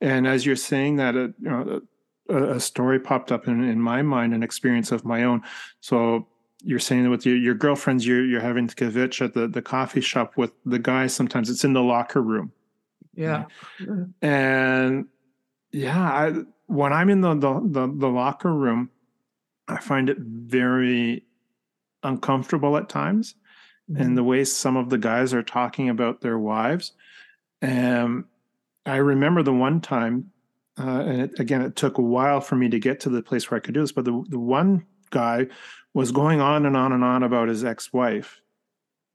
[0.01, 1.81] and as you're saying that, uh, you know,
[2.29, 5.43] a, a story popped up in, in my mind, an experience of my own.
[5.81, 6.29] So
[6.62, 10.01] you're saying that with your, your girlfriends, you're you're having kvetch at the, the coffee
[10.01, 11.14] shop with the guys.
[11.14, 12.53] Sometimes it's in the locker room.
[13.14, 13.44] Yeah.
[14.23, 15.07] And
[15.73, 16.33] yeah, I,
[16.66, 18.90] when I'm in the, the, the the locker room,
[19.68, 21.25] I find it very
[22.03, 23.35] uncomfortable at times,
[23.90, 24.03] mm-hmm.
[24.03, 26.92] and the way some of the guys are talking about their wives.
[27.61, 28.25] And
[28.87, 30.31] I remember the one time,
[30.79, 33.51] uh, and it, again, it took a while for me to get to the place
[33.51, 33.92] where I could do this.
[33.92, 35.47] But the the one guy
[35.94, 38.40] was going on and on and on about his ex-wife.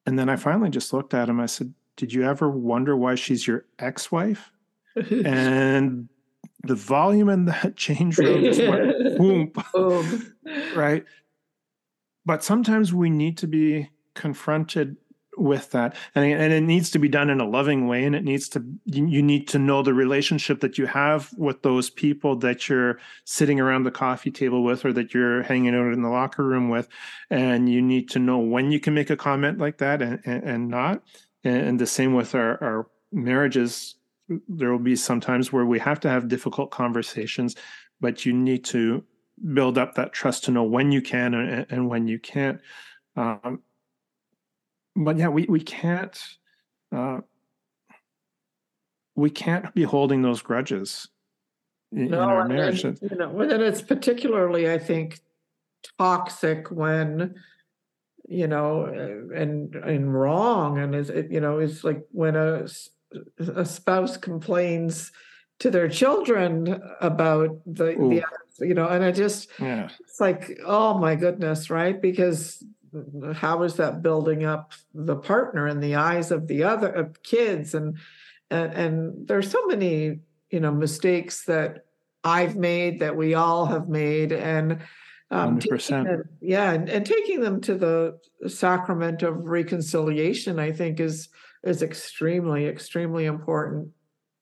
[0.05, 1.39] And then I finally just looked at him.
[1.39, 4.51] I said, "Did you ever wonder why she's your ex-wife?"
[4.95, 6.09] and
[6.63, 10.35] the volume in that change room just went boom, boom.
[10.75, 11.05] right?
[12.25, 14.97] But sometimes we need to be confronted
[15.37, 15.95] with that.
[16.15, 18.63] And, and it needs to be done in a loving way and it needs to
[18.85, 23.59] you, need to know the relationship that you have with those people that you're sitting
[23.59, 26.87] around the coffee table with or that you're hanging out in the locker room with.
[27.29, 30.43] And you need to know when you can make a comment like that and, and,
[30.43, 31.03] and not.
[31.43, 33.95] And, and the same with our, our marriages.
[34.47, 37.55] There will be some times where we have to have difficult conversations
[38.03, 39.01] but you need to
[39.53, 42.59] build up that trust to know when you can and, and when you can't.
[43.15, 43.61] Um,
[44.95, 46.19] but yeah, we we can't
[46.95, 47.19] uh,
[49.15, 51.07] we can't be holding those grudges
[51.91, 52.83] in, no, in our marriage.
[52.83, 55.19] And, you know, and it's particularly, I think,
[55.97, 57.35] toxic when
[58.27, 62.65] you know and and wrong and is it you know is like when a
[63.37, 65.11] a spouse complains
[65.59, 68.23] to their children about the, the
[68.59, 69.89] you know, and I just yeah.
[69.99, 71.99] it's like, oh my goodness, right?
[71.99, 72.63] Because
[73.33, 77.73] how is that building up the partner in the eyes of the other of kids?
[77.73, 77.97] And
[78.49, 81.85] and and there's so many you know mistakes that
[82.23, 84.79] I've made that we all have made and
[85.31, 91.29] um, them, yeah and, and taking them to the sacrament of reconciliation I think is
[91.63, 93.89] is extremely extremely important.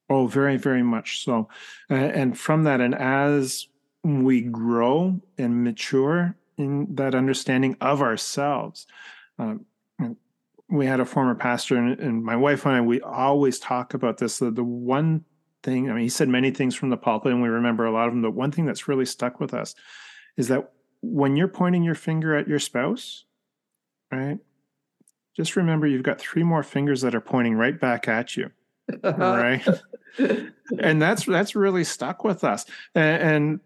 [0.10, 1.48] Oh very very much so.
[1.90, 3.68] And from that and as
[4.04, 8.88] we grow and mature in that understanding of ourselves.
[9.40, 9.66] Um,
[10.70, 14.18] we had a former pastor, and, and, my wife and I, we always talk about
[14.18, 14.40] this.
[14.40, 15.26] The, the one
[15.64, 18.08] thing, I mean, he said many things from the pulpit, and we remember a lot
[18.08, 18.22] of them.
[18.22, 19.76] But one thing that's really stuck with us
[20.38, 20.72] is that
[21.02, 23.26] when you're pointing your finger at your spouse,
[24.12, 24.40] right,
[25.36, 28.52] just remember you've got three more fingers that are pointing right back at you.
[29.04, 29.66] right
[30.80, 33.60] and that's that's really stuck with us and, and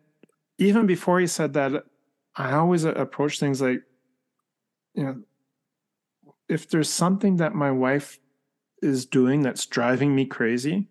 [0.60, 1.84] even before he said that
[2.36, 3.82] I always uh, approach things like,
[4.94, 5.22] you know,
[6.48, 8.20] if there's something that my wife
[8.82, 10.88] is doing that's driving me crazy,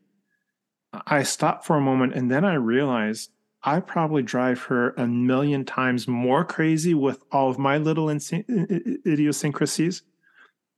[1.06, 3.28] I stop for a moment and then I realize
[3.62, 10.02] I probably drive her a million times more crazy with all of my little idiosyncrasies,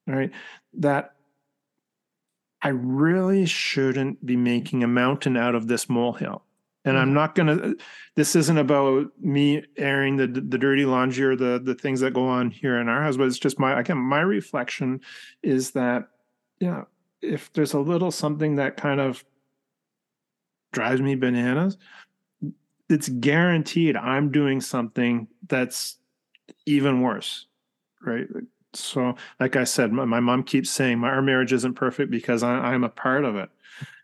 [0.07, 0.31] right?
[0.73, 1.17] That
[2.63, 6.46] I really shouldn't be making a mountain out of this molehill
[6.87, 7.15] and i'm mm-hmm.
[7.15, 7.77] not going to
[8.15, 12.27] this isn't about me airing the the dirty laundry or the the things that go
[12.27, 15.01] on here in our house but it's just my again my reflection
[15.43, 16.09] is that
[16.61, 16.85] yeah
[17.21, 19.25] if there's a little something that kind of
[20.73, 21.77] drives me bananas
[22.89, 25.99] it's guaranteed i'm doing something that's
[26.65, 27.47] even worse
[28.03, 28.29] right
[28.73, 32.43] so like i said my, my mom keeps saying my, our marriage isn't perfect because
[32.43, 33.49] I, i'm a part of it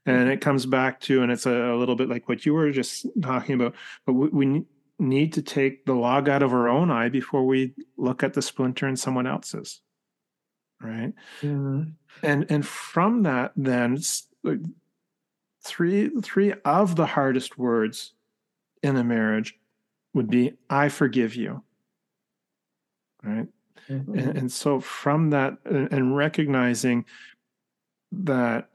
[0.06, 2.70] and it comes back to and it's a, a, little bit like what you were
[2.70, 3.74] just talking about
[4.06, 4.62] but we, we,
[4.98, 8.42] need to take the log out of our own eye before we look at the
[8.42, 9.80] splinter in someone else's
[10.80, 11.82] right yeah.
[12.22, 13.98] and and from that then
[15.64, 18.12] three three of the hardest words
[18.84, 19.58] in a marriage
[20.14, 21.64] would be i forgive you
[23.24, 23.48] right
[23.88, 24.16] mm-hmm.
[24.16, 27.04] and, and so from that and recognizing
[28.12, 28.68] that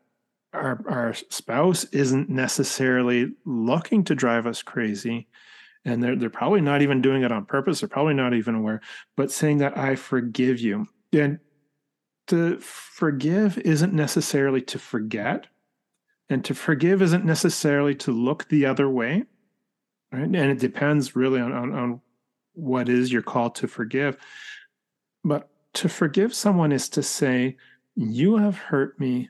[0.58, 5.28] our our spouse isn't necessarily looking to drive us crazy
[5.86, 8.82] and they're they're probably not even doing it on purpose they're probably not even aware
[9.16, 11.40] but saying that i forgive you and
[12.28, 15.48] to forgive isn't necessarily to forget
[16.30, 19.24] and to forgive isn't necessarily to look the other way
[20.12, 20.24] right?
[20.24, 22.02] And it depends really on on, on
[22.54, 24.18] what is your call to forgive.
[25.24, 27.58] But to forgive someone is to say
[27.96, 29.30] you have hurt me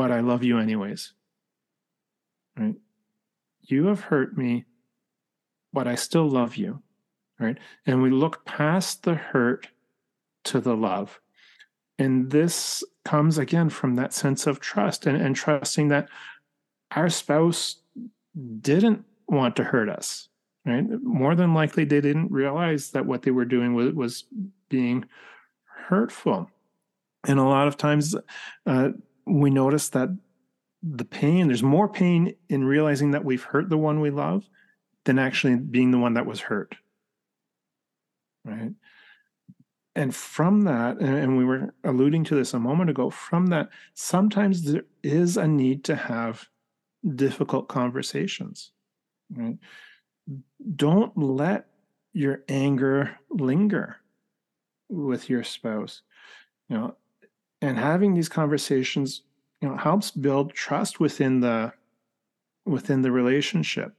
[0.00, 1.12] but I love you anyways.
[2.56, 2.76] Right?
[3.60, 4.64] You have hurt me,
[5.74, 6.82] but I still love you.
[7.38, 7.58] Right?
[7.84, 9.68] And we look past the hurt
[10.44, 11.20] to the love.
[11.98, 16.08] And this comes again from that sense of trust and, and trusting that
[16.92, 17.76] our spouse
[18.62, 20.30] didn't want to hurt us.
[20.64, 20.86] Right?
[21.02, 24.24] More than likely, they didn't realize that what they were doing was, was
[24.70, 25.04] being
[25.88, 26.50] hurtful.
[27.28, 28.16] And a lot of times,
[28.64, 28.92] uh,
[29.26, 30.08] we notice that
[30.82, 34.48] the pain, there's more pain in realizing that we've hurt the one we love
[35.04, 36.76] than actually being the one that was hurt.
[38.44, 38.72] Right.
[39.94, 44.62] And from that, and we were alluding to this a moment ago, from that, sometimes
[44.62, 46.48] there is a need to have
[47.14, 48.70] difficult conversations.
[49.34, 49.58] Right.
[50.76, 51.66] Don't let
[52.12, 53.96] your anger linger
[54.88, 56.02] with your spouse.
[56.68, 56.96] You know,
[57.60, 59.22] and having these conversations
[59.60, 61.72] you know helps build trust within the
[62.64, 63.94] within the relationship.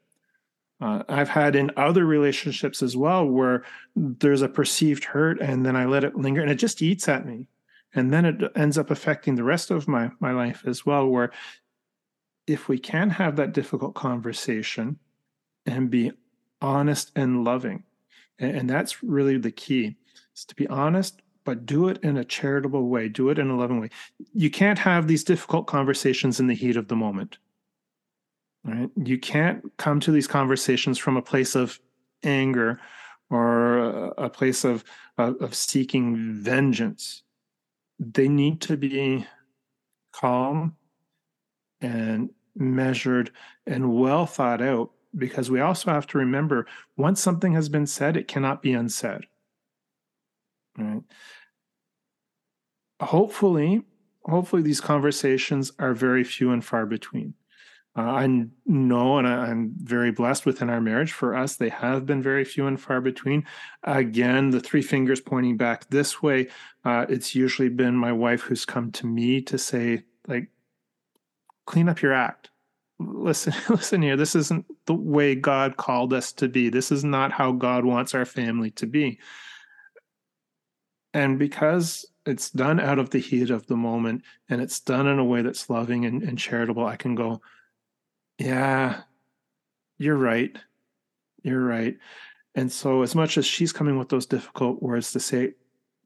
[0.80, 3.64] Uh, i've had in other relationships as well where
[3.96, 7.26] there's a perceived hurt and then i let it linger and it just eats at
[7.26, 7.48] me.
[7.94, 11.32] And then it ends up affecting the rest of my my life as well where
[12.48, 14.98] if we can have that difficult conversation
[15.66, 16.12] and be
[16.62, 17.84] honest and loving
[18.40, 19.96] and, and that's really the key
[20.36, 23.58] is to be honest but do it in a charitable way, do it in a
[23.58, 23.90] loving way.
[24.34, 27.38] You can't have these difficult conversations in the heat of the moment.
[28.64, 28.90] Right?
[28.96, 31.80] You can't come to these conversations from a place of
[32.24, 32.80] anger
[33.30, 33.78] or
[34.18, 34.84] a place of,
[35.18, 37.24] of, of seeking vengeance.
[38.00, 39.26] They need to be
[40.12, 40.76] calm
[41.80, 43.32] and measured
[43.66, 46.68] and well thought out because we also have to remember
[46.98, 49.28] once something has been said, it cannot be unsaid.
[50.82, 51.04] Right.
[53.02, 53.84] Hopefully,
[54.26, 57.34] hopefully these conversations are very few and far between.
[57.98, 61.12] Uh, I know, and I, am very blessed within our marriage.
[61.12, 63.46] For us, they have been very few and far between.
[63.84, 66.48] Again, the three fingers pointing back this way.
[66.86, 70.48] Uh, it's usually been my wife who's come to me to say, like,
[71.66, 72.50] clean up your act.
[72.98, 74.16] Listen, listen here.
[74.16, 76.70] This isn't the way God called us to be.
[76.70, 79.20] This is not how God wants our family to be.
[81.14, 85.20] And because it's done out of the heat of the moment and it's done in
[85.20, 87.42] a way that's loving and, and charitable, I can go,
[88.38, 89.02] yeah,
[89.98, 90.56] you're right.
[91.44, 91.98] You're right.
[92.56, 95.54] And so, as much as she's coming with those difficult words to say,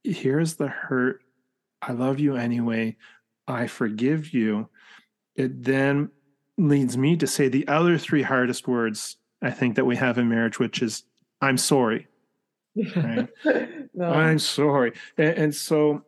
[0.04, 1.22] here's the hurt,
[1.82, 2.98] I love you anyway,
[3.48, 4.70] I forgive you,
[5.36, 6.10] it then
[6.58, 10.30] leads me to say the other three hardest words I think that we have in
[10.30, 11.04] marriage, which is,
[11.42, 12.08] I'm sorry.
[12.76, 13.30] Right?
[13.94, 14.06] no.
[14.06, 14.94] I'm sorry.
[15.18, 16.04] And, and so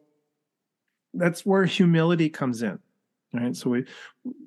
[1.13, 2.79] that's where humility comes in
[3.33, 3.85] right so we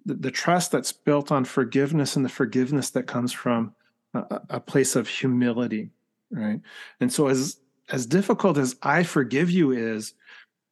[0.06, 3.74] the, the, trust that's built on forgiveness and the forgiveness that comes from
[4.14, 5.90] a, a, place of humility
[6.30, 6.60] right
[7.00, 7.58] and so as
[7.90, 10.14] as difficult as i forgive you is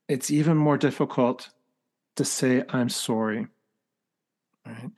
[0.08, 1.50] it's even more difficult
[2.16, 3.46] to say i'm sorry
[4.66, 4.90] right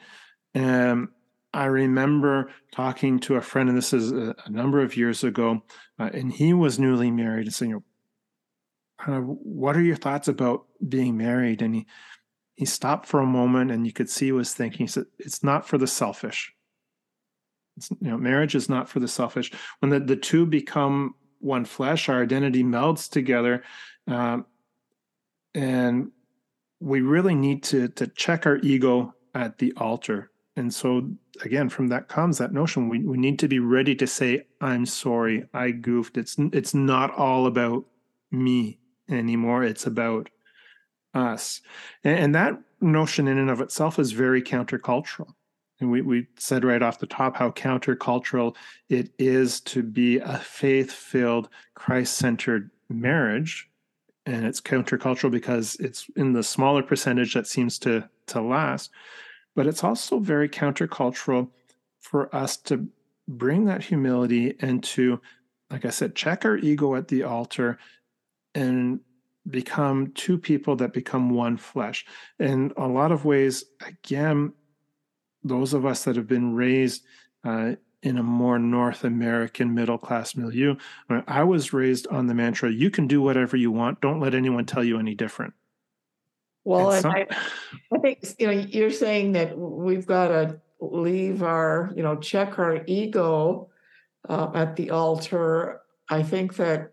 [0.55, 1.09] and
[1.53, 5.63] i remember talking to a friend and this is a, a number of years ago
[5.99, 7.83] uh, and he was newly married and saying
[9.01, 11.63] kind of what are your thoughts about being married?
[11.63, 11.87] And he
[12.57, 15.43] he stopped for a moment and you could see he was thinking he said it's
[15.43, 16.53] not for the selfish.
[17.77, 19.53] It's, you know marriage is not for the selfish.
[19.81, 23.63] When the, the two become one flesh our identity melds together
[24.07, 24.45] um,
[25.55, 26.11] and
[26.81, 30.31] we really need to to check our ego at the altar
[30.61, 31.09] and so
[31.43, 34.87] again from that comes that notion we, we need to be ready to say i'm
[34.87, 37.85] sorry i goofed it's it's not all about
[38.31, 40.31] me anymore it's about
[41.15, 41.61] us.
[42.05, 45.35] And, and that notion in and of itself is very countercultural.
[45.81, 48.55] And we, we said right off the top how countercultural
[48.89, 53.69] it is to be a faith filled, Christ centered marriage.
[54.27, 58.91] And it's countercultural because it's in the smaller percentage that seems to, to last.
[59.55, 61.49] But it's also very countercultural
[62.01, 62.89] for us to
[63.29, 65.21] bring that humility and to,
[65.71, 67.79] like I said, check our ego at the altar
[68.55, 69.01] and
[69.49, 72.05] become two people that become one flesh.
[72.39, 74.53] In a lot of ways, again,
[75.43, 77.05] those of us that have been raised
[77.45, 80.77] uh, in a more North American middle class milieu,
[81.27, 84.67] I was raised on the mantra you can do whatever you want, don't let anyone
[84.67, 85.55] tell you any different.
[86.65, 87.27] Well, and, I,
[87.93, 92.59] I think you know you're saying that we've got to leave our you know check
[92.59, 93.69] our ego
[94.29, 95.81] uh, at the altar.
[96.09, 96.93] I think that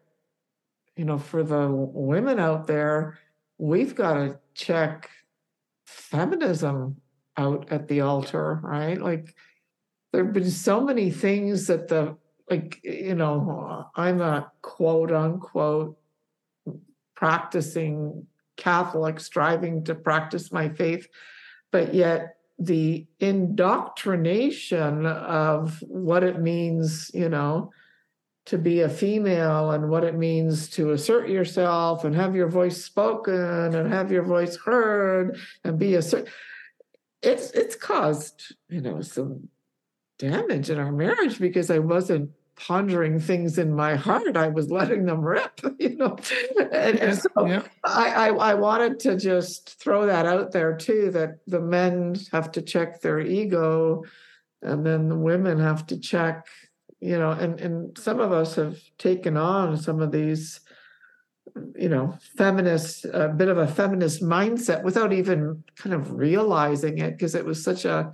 [0.98, 3.20] you know, for the women out there,
[3.60, 5.10] we've got to check
[5.86, 6.98] feminism
[7.38, 9.00] out at the altar, right?
[9.00, 9.36] Like
[10.12, 12.18] there have been so many things that the
[12.50, 15.98] like, you know, I'm a quote unquote
[17.16, 18.26] practicing
[18.58, 21.08] Catholic, striving to practice my faith,
[21.72, 27.72] but yet the indoctrination of what it means, you know,
[28.48, 32.84] to be a female and what it means to assert yourself and have your voice
[32.84, 36.02] spoken and have your voice heard and be a
[37.22, 39.50] it's it's caused you know some
[40.18, 45.06] damage in our marriage because I wasn't pondering things in my heart I was letting
[45.06, 46.18] them rip you know
[46.72, 47.64] and, and so yeah.
[47.84, 52.52] I, I I wanted to just throw that out there too that the men have
[52.54, 54.04] to check their ego
[54.62, 56.48] and then the women have to check
[57.00, 60.62] you know, and, and some of us have taken on some of these,
[61.76, 67.12] you know, feminist, a bit of a feminist mindset without even kind of realizing it
[67.12, 68.14] because it was such a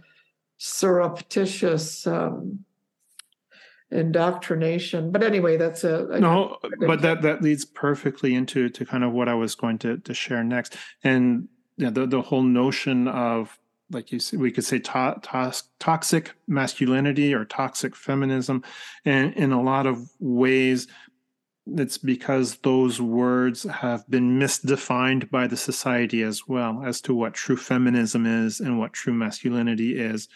[0.57, 2.65] surreptitious um,
[3.93, 5.11] indoctrination.
[5.11, 6.57] But anyway, that's a, a no.
[6.79, 10.13] But that that leads perfectly into to kind of what I was going to to
[10.13, 13.57] share next, and yeah, the the whole notion of
[13.91, 18.63] like you said, we could say to, to, toxic masculinity or toxic feminism,
[19.05, 20.87] and in a lot of ways,
[21.67, 27.33] it's because those words have been misdefined by the society as well as to what
[27.33, 30.27] true feminism is and what true masculinity is.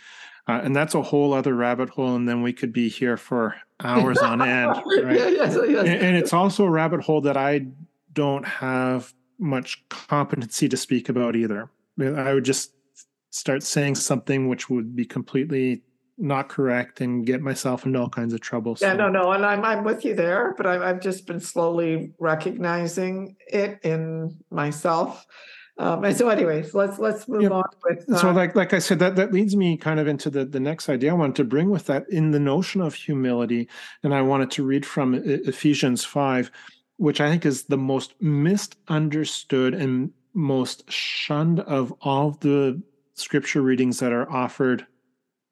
[0.47, 3.55] Uh, and that's a whole other rabbit hole, and then we could be here for
[3.83, 4.75] hours on end.
[4.85, 5.17] Right?
[5.17, 5.85] yeah, yes, yes.
[5.85, 7.67] And, and it's also a rabbit hole that I
[8.13, 11.69] don't have much competency to speak about either.
[11.99, 12.73] I would just
[13.29, 15.83] start saying something which would be completely
[16.17, 18.75] not correct and get myself into all kinds of trouble.
[18.81, 22.13] Yeah, no, no, and I'm I'm with you there, but I've I've just been slowly
[22.19, 25.25] recognizing it in myself.
[25.79, 28.05] Um, and so, anyways, let's let's move on with.
[28.17, 30.59] so uh, like like i said that that leads me kind of into the the
[30.59, 33.69] next idea i wanted to bring with that in the notion of humility
[34.01, 36.49] and i wanted to read from ephesians 5
[36.97, 42.81] which i think is the most misunderstood and most shunned of all the
[43.13, 44.85] scripture readings that are offered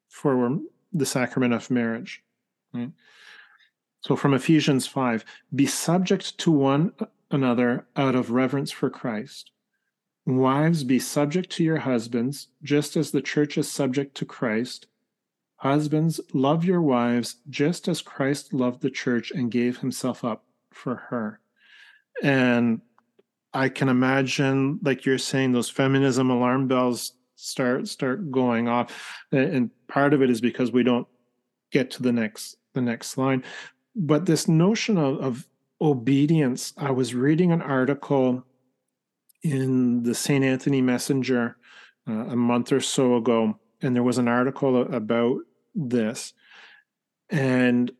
[0.08, 0.58] for
[0.92, 2.22] the sacrament of marriage
[2.74, 2.90] right?
[4.00, 5.24] so from ephesians 5
[5.54, 6.92] be subject to one
[7.30, 9.52] another out of reverence for christ
[10.26, 14.86] Wives, be subject to your husbands, just as the church is subject to Christ.
[15.58, 20.96] Husbands, love your wives, just as Christ loved the church and gave himself up for
[20.96, 21.40] her.
[22.22, 22.80] And
[23.54, 29.24] I can imagine, like you're saying, those feminism alarm bells start start going off.
[29.30, 31.06] And part of it is because we don't
[31.70, 33.44] get to the next the next line.
[33.94, 35.48] But this notion of, of
[35.80, 38.44] obedience, I was reading an article
[39.42, 40.44] in the St.
[40.44, 41.56] Anthony Messenger
[42.08, 45.40] uh, a month or so ago, and there was an article about
[45.74, 46.32] this.
[47.30, 47.90] And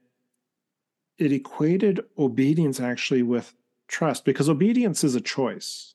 [1.18, 3.54] it equated obedience actually with
[3.88, 5.94] trust because obedience is a choice.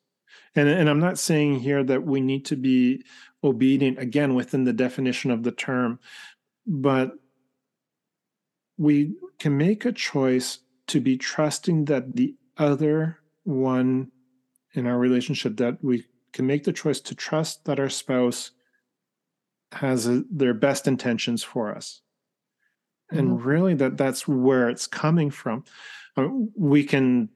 [0.56, 3.04] And, and I'm not saying here that we need to be
[3.44, 6.00] obedient again within the definition of the term,
[6.66, 7.14] but
[8.78, 14.12] we can make a choice to be trusting that the other one
[14.74, 18.51] in our relationship that we can make the choice to trust that our spouse
[19.74, 22.01] has a, their best intentions for us.
[23.09, 23.45] And Mhm.
[23.45, 25.65] really that that's where it's coming from.
[26.15, 27.30] Uh, we can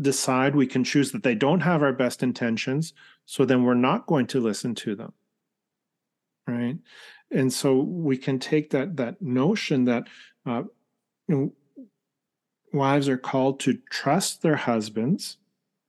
[0.00, 2.92] decide we can choose that they don't have our best intentions
[3.26, 5.12] so then we're not going to listen to them.
[6.48, 6.78] Right?
[7.30, 10.08] And so we can take that that notion that
[10.46, 10.64] uh,
[11.28, 11.52] you know
[12.72, 15.38] wives are called to trust their husbands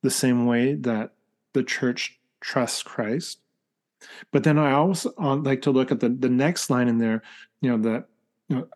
[0.05, 1.11] the same way that
[1.53, 3.39] the church trusts Christ.
[4.31, 7.23] But then I also uh, like to look at the, the next line in there,
[7.61, 8.05] you know, that
[8.47, 8.67] you know,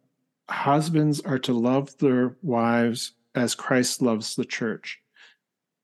[0.50, 5.00] husbands are to love their wives as Christ loves the church.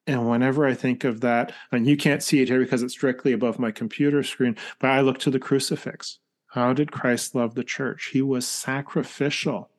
[0.08, 3.34] And whenever I think of that, and you can't see it here because it's directly
[3.34, 6.20] above my computer screen, but I look to the crucifix.
[6.48, 8.10] How did Christ love the church?
[8.14, 9.70] He was sacrificial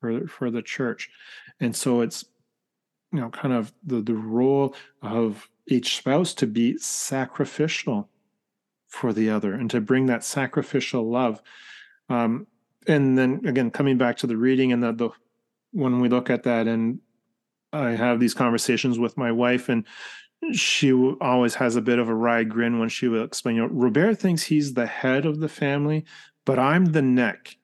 [0.00, 1.10] for, for the church.
[1.60, 2.24] And so it's
[3.14, 8.08] you know kind of the the role of each spouse to be sacrificial
[8.88, 11.40] for the other and to bring that sacrificial love.
[12.08, 12.46] Um,
[12.86, 15.10] and then again coming back to the reading and the, the
[15.72, 17.00] when we look at that and
[17.72, 19.84] i have these conversations with my wife and
[20.52, 23.68] she always has a bit of a wry grin when she will explain you know
[23.68, 26.04] robert thinks he's the head of the family
[26.44, 27.56] but i'm the neck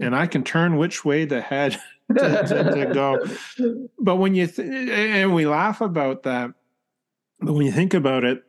[0.00, 1.78] and i can turn which way the head
[2.16, 3.26] to, to, to go.
[3.98, 6.52] But when you th- and we laugh about that
[7.40, 8.44] but when you think about it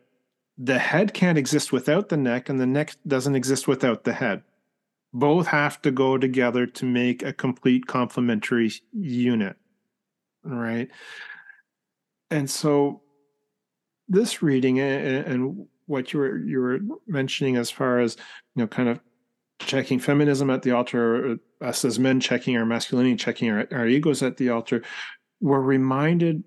[0.58, 4.42] the head can't exist without the neck and the neck doesn't exist without the head.
[5.14, 9.56] Both have to go together to make a complete complementary unit
[10.48, 10.90] right?
[12.30, 13.02] And so
[14.08, 18.18] this reading and, and what you were you were mentioning as far as
[18.56, 19.00] you know kind of
[19.60, 23.88] checking feminism at the altar, uh, us as men checking our masculinity, checking our, our
[23.88, 24.84] egos at the altar,
[25.42, 26.44] we're reminded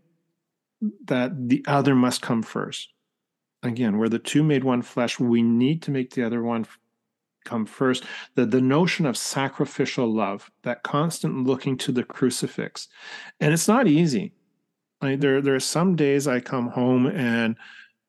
[1.05, 2.93] that the other must come first.
[3.63, 5.21] Again, we're the two made one flesh.
[5.21, 6.67] We need to make the other one
[7.45, 8.05] come first.
[8.35, 12.89] The, the notion of sacrificial love, that constant looking to the crucifix.
[13.41, 14.33] And it's not easy.
[15.03, 17.57] I, there, there are some days I come home and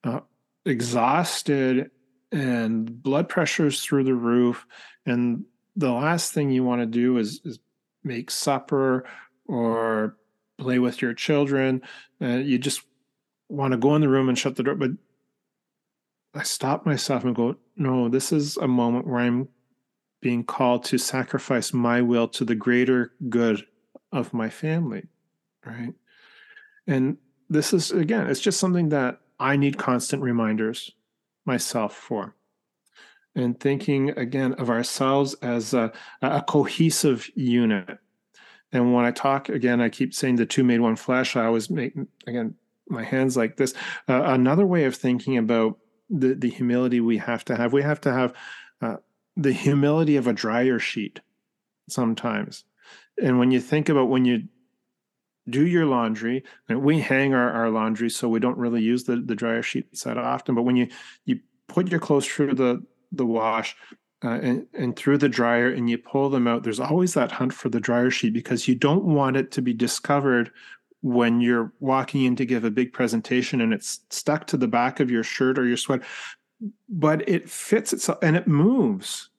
[0.04, 0.22] uh,
[0.66, 1.91] exhausted
[2.32, 4.66] and blood pressure's through the roof
[5.06, 7.60] and the last thing you want to do is, is
[8.04, 9.06] make supper
[9.48, 10.18] or
[10.58, 11.82] play with your children
[12.22, 12.84] uh, you just
[13.50, 14.92] want to go in the room and shut the door but
[16.34, 19.48] i stop myself and go no this is a moment where i'm
[20.22, 23.66] being called to sacrifice my will to the greater good
[24.12, 25.08] of my family
[25.66, 25.94] right?
[26.88, 27.18] And
[27.50, 30.92] this is again it's just something that i need constant reminders
[31.46, 32.36] myself for
[33.36, 37.98] and thinking again of ourselves as a, a, cohesive unit.
[38.72, 41.36] And when I talk again, I keep saying the two made one flesh.
[41.36, 41.94] I always make
[42.28, 42.56] again
[42.89, 43.74] my hands like this.
[44.08, 45.78] Uh, another way of thinking about
[46.10, 47.74] the the humility we have to have.
[47.74, 48.34] We have to have
[48.82, 48.98] uh,
[49.36, 51.20] the humility of a dryer sheet
[51.89, 52.64] sometimes.
[53.22, 54.44] And when you think about when you
[55.50, 59.18] do your laundry, and we hang our, our laundry, so we don't really use the,
[59.18, 60.56] the dryer sheet that often.
[60.56, 60.88] But when you
[61.26, 63.76] you put your clothes through the the wash
[64.24, 67.54] uh, and, and through the dryer and you pull them out, there's always that hunt
[67.54, 70.52] for the dryer sheet because you don't want it to be discovered
[71.02, 75.00] when you're walking in to give a big presentation and it's stuck to the back
[75.00, 76.04] of your shirt or your sweater,
[76.89, 79.30] but it fits itself and it moves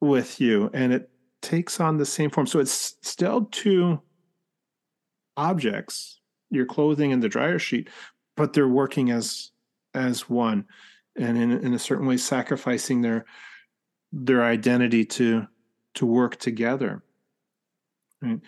[0.00, 1.10] with you and it
[1.42, 2.46] takes on the same form.
[2.46, 4.00] So it's still two
[5.38, 6.20] objects,
[6.50, 7.88] your clothing and the dryer sheet,
[8.36, 9.52] but they're working as
[9.94, 10.66] as one.
[11.16, 13.24] And in, in a certain way sacrificing their
[14.12, 15.46] their identity to
[15.94, 17.02] to work together.
[18.20, 18.40] Right?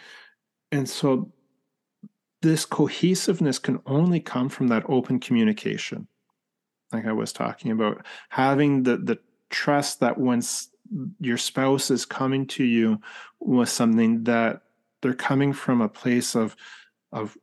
[0.73, 1.33] and so
[2.43, 6.09] this cohesiveness can only come from that open communication
[6.93, 8.05] like i was talking about.
[8.29, 9.19] Having the the
[9.51, 10.71] trust that once
[11.21, 13.01] your spouse is coming to you
[13.39, 14.63] with something that
[15.03, 16.57] they're coming from a place of
[17.13, 17.37] of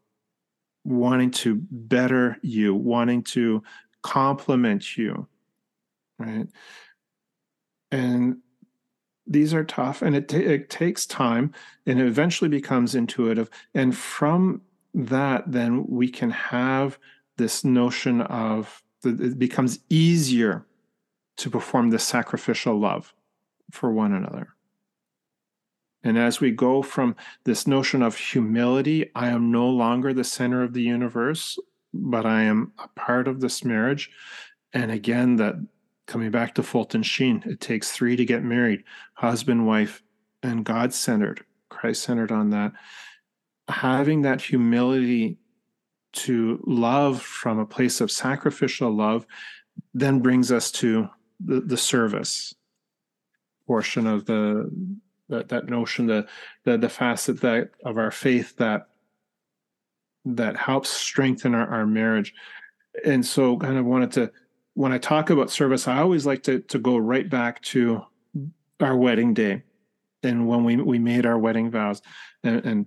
[0.83, 3.61] wanting to better you wanting to
[4.01, 5.27] complement you
[6.19, 6.47] right?
[7.91, 8.37] And
[9.25, 11.53] these are tough and it, t- it takes time
[11.85, 14.61] and it eventually becomes intuitive and from
[14.93, 16.97] that then we can have
[17.35, 20.65] this notion of it becomes easier
[21.35, 23.13] to perform the sacrificial love
[23.71, 24.55] for one another
[26.07, 30.63] and as we go from this notion of humility i am no longer the center
[30.63, 31.59] of the universe
[31.93, 34.09] but i am a part of this marriage
[34.73, 35.55] and again that
[36.07, 38.83] coming back to Fulton Sheen, it takes three to get married
[39.13, 40.01] husband, wife,
[40.41, 42.71] and God centered, Christ centered on that.
[43.67, 45.37] Having that humility
[46.13, 49.27] to love from a place of sacrificial love
[49.93, 52.55] then brings us to the, the service
[53.67, 54.71] portion of the
[55.29, 56.27] that, that notion the,
[56.63, 58.87] the the facet that of our faith that
[60.25, 62.33] that helps strengthen our, our marriage
[63.05, 64.31] and so kind of wanted to
[64.77, 68.03] when I talk about service, I always like to to go right back to
[68.79, 69.63] our wedding day
[70.21, 72.03] and when we we made our wedding vows.
[72.43, 72.85] And, and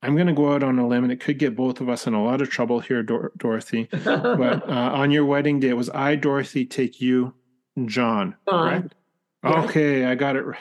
[0.00, 2.06] I'm going to go out on a limb, and it could get both of us
[2.06, 3.88] in a lot of trouble here, Dor- Dorothy.
[4.04, 7.34] but uh, on your wedding day, it was I, Dorothy, take you,
[7.86, 8.36] John.
[8.48, 8.82] John.
[8.82, 8.92] Right?
[9.42, 9.64] Yeah.
[9.64, 10.58] Okay, I got it right.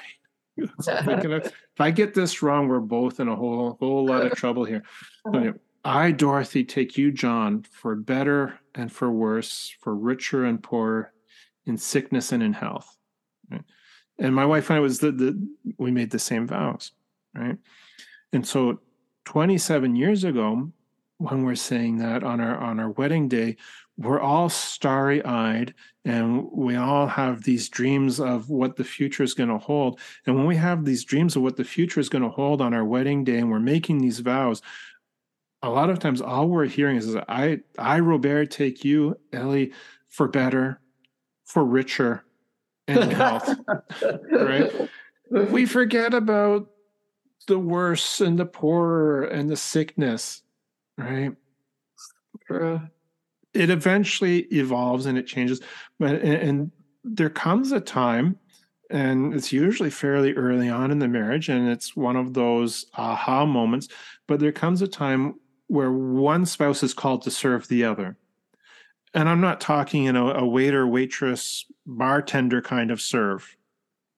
[0.58, 4.84] if I get this wrong, we're both in a whole whole lot of trouble here.
[5.26, 11.12] But I, Dorothy, take you, John, for better and for worse, for richer and poorer,
[11.66, 12.96] in sickness and in health.
[13.50, 13.64] Right?
[14.20, 15.48] And my wife and I was the, the
[15.78, 16.92] we made the same vows,
[17.34, 17.58] right?
[18.34, 18.80] And so
[19.26, 20.72] 27 years ago,
[21.18, 23.58] when we're saying that on our on our wedding day,
[23.98, 29.50] we're all starry-eyed and we all have these dreams of what the future is going
[29.50, 30.00] to hold.
[30.26, 32.74] And when we have these dreams of what the future is going to hold on
[32.74, 34.62] our wedding day and we're making these vows,
[35.62, 39.72] a lot of times all we're hearing is, I, I, Robert, take you, Ellie,
[40.10, 40.80] for better,
[41.46, 42.24] for richer,
[42.88, 43.50] and health.
[44.32, 44.72] right?
[45.32, 46.70] We forget about
[47.48, 50.44] the worse and the poorer and the sickness,
[50.98, 51.32] right?
[53.54, 55.62] It eventually evolves and it changes,
[56.00, 56.72] but and,
[57.08, 58.36] there comes a time
[58.90, 63.46] and it's usually fairly early on in the marriage and it's one of those aha
[63.46, 63.90] moments
[64.28, 65.36] but there comes a time
[65.68, 68.18] where one spouse is called to serve the other.
[69.14, 73.56] And I'm not talking, you know, a waiter, waitress, bartender kind of serve,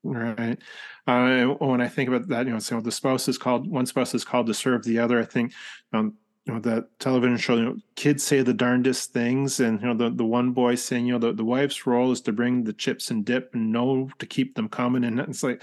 [0.03, 0.57] right?
[1.05, 4.15] Uh, when I think about that, you know, so the spouse is called, one spouse
[4.15, 5.19] is called to serve the other.
[5.19, 5.53] I think,
[5.93, 6.15] um,
[6.47, 9.59] you know, that television show, you know, kids say the darndest things.
[9.59, 12.21] And, you know, the, the one boy saying, you know, the, the wife's role is
[12.21, 15.03] to bring the chips and dip and know to keep them coming.
[15.03, 15.61] And it's like,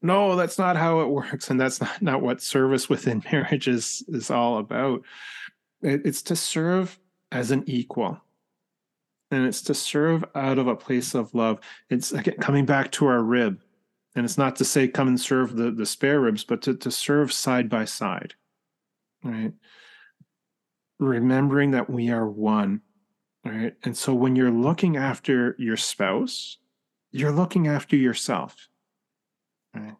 [0.00, 1.50] no that's not how it works.
[1.50, 5.02] And that's not, not what service within marriage is is all about.
[5.82, 6.98] It, it's to serve
[7.30, 8.18] as an equal.
[9.30, 11.58] And it's to serve out of a place of love.
[11.90, 13.60] It's again coming back to our rib.
[14.16, 16.90] And it's not to say come and serve the the spare ribs but to, to
[16.90, 18.34] serve side by side
[19.22, 19.52] right
[21.04, 22.80] remembering that we are one
[23.44, 26.58] right and so when you're looking after your spouse
[27.12, 28.68] you're looking after yourself
[29.74, 29.96] Right.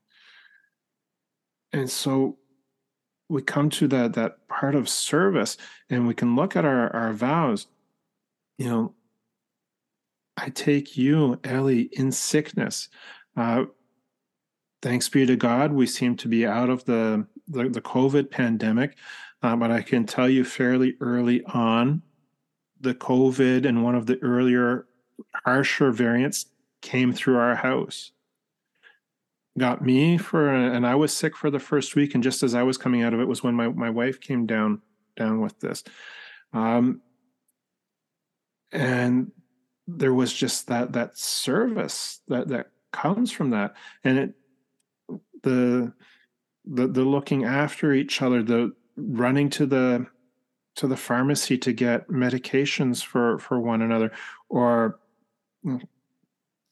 [1.72, 2.38] And so
[3.28, 5.56] we come to that that part of service
[5.90, 7.66] and we can look at our, our vows.
[8.58, 8.94] You know,
[10.36, 12.88] I take you, Ellie, in sickness.
[13.36, 13.64] Uh,
[14.82, 18.96] thanks be to God, we seem to be out of the the, the COVID pandemic.
[19.44, 22.00] Uh, but I can tell you fairly early on,
[22.80, 24.86] the COVID and one of the earlier
[25.44, 26.46] harsher variants
[26.80, 28.12] came through our house.
[29.58, 32.62] Got me for and I was sick for the first week and just as I
[32.62, 34.80] was coming out of it was when my my wife came down
[35.14, 35.84] down with this.
[36.54, 37.02] Um
[38.72, 39.30] and
[39.86, 43.74] there was just that that service that that comes from that.
[44.04, 44.34] And it
[45.42, 45.92] the
[46.64, 50.06] the the looking after each other the running to the
[50.76, 54.12] to the pharmacy to get medications for for one another
[54.48, 54.98] or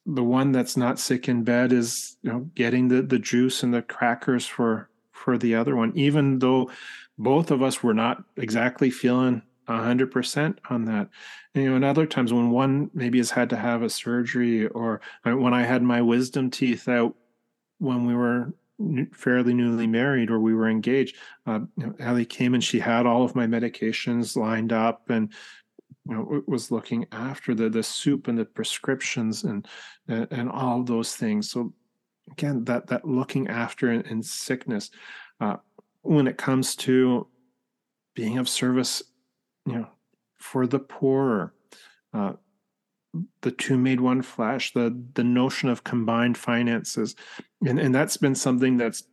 [0.04, 3.72] the one that's not sick in bed is you know getting the the juice and
[3.72, 6.70] the crackers for for the other one even though
[7.18, 11.08] both of us were not exactly feeling 100% on that.
[11.54, 14.66] And, you know and other times when one maybe has had to have a surgery
[14.68, 17.14] or when i had my wisdom teeth out
[17.78, 18.52] when we were
[19.12, 21.16] fairly newly married or we were engaged
[21.46, 21.60] uh,
[21.98, 25.32] ellie came and she had all of my medications lined up and
[26.08, 29.66] you know was looking after the the soup and the prescriptions and
[30.08, 31.50] and, and all those things.
[31.50, 31.72] So
[32.30, 34.90] again that that looking after in, in sickness
[35.40, 35.56] uh,
[36.02, 37.26] when it comes to
[38.14, 39.02] being of service
[39.66, 39.88] you know
[40.36, 41.54] for the poor
[42.14, 42.32] uh,
[43.42, 47.14] the two made one flesh the the notion of combined finances
[47.66, 49.04] and and that's been something that's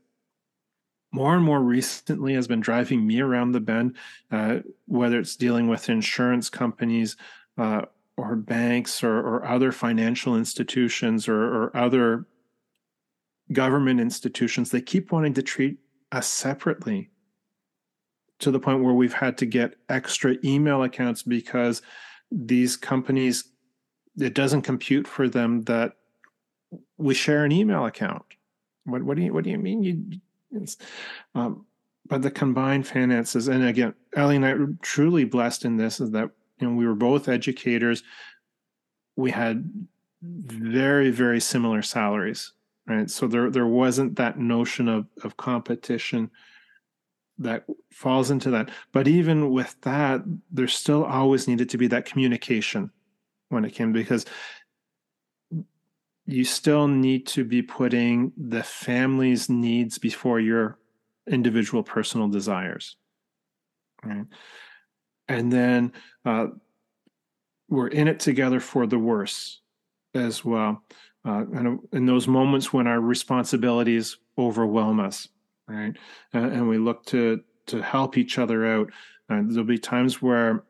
[1.12, 3.95] more and more recently has been driving me around the bend,
[4.32, 7.18] uh, whether it's dealing with insurance companies
[7.58, 7.82] uh,
[8.18, 12.26] or banks or, or, other financial institutions or, or, other
[13.52, 14.70] government institutions.
[14.70, 15.80] They keep wanting to treat
[16.12, 17.10] us separately
[18.39, 21.82] to the point where we've had to get extra email accounts because
[22.32, 23.45] these companies,
[24.20, 25.94] it doesn't compute for them that
[26.98, 28.24] we share an email account.
[28.86, 30.22] What, what do you what do you mean you
[31.36, 31.66] um,
[32.08, 36.10] but the combined finances, and again, Ellie and I were truly blessed in this, is
[36.12, 38.04] that you know we were both educators.
[39.16, 39.88] We had
[40.22, 42.54] very very similar salaries,
[42.88, 43.10] right?
[43.10, 46.32] So there there wasn't that notion of of competition
[47.38, 48.70] that falls into that.
[48.92, 52.92] But even with that, there still always needed to be that communication
[53.50, 54.26] when it came because
[56.26, 60.78] you still need to be putting the family's needs before your
[61.28, 62.95] individual personal desires
[64.04, 64.26] right?
[65.28, 65.91] And then
[66.26, 66.47] uh,
[67.68, 69.62] we're in it together for the worse
[70.16, 70.84] as well.
[71.26, 75.28] Uh, and in those moments when our responsibilities overwhelm us
[75.70, 75.95] right?
[76.34, 78.91] And we look to to help each other out.
[79.30, 80.64] There'll be times where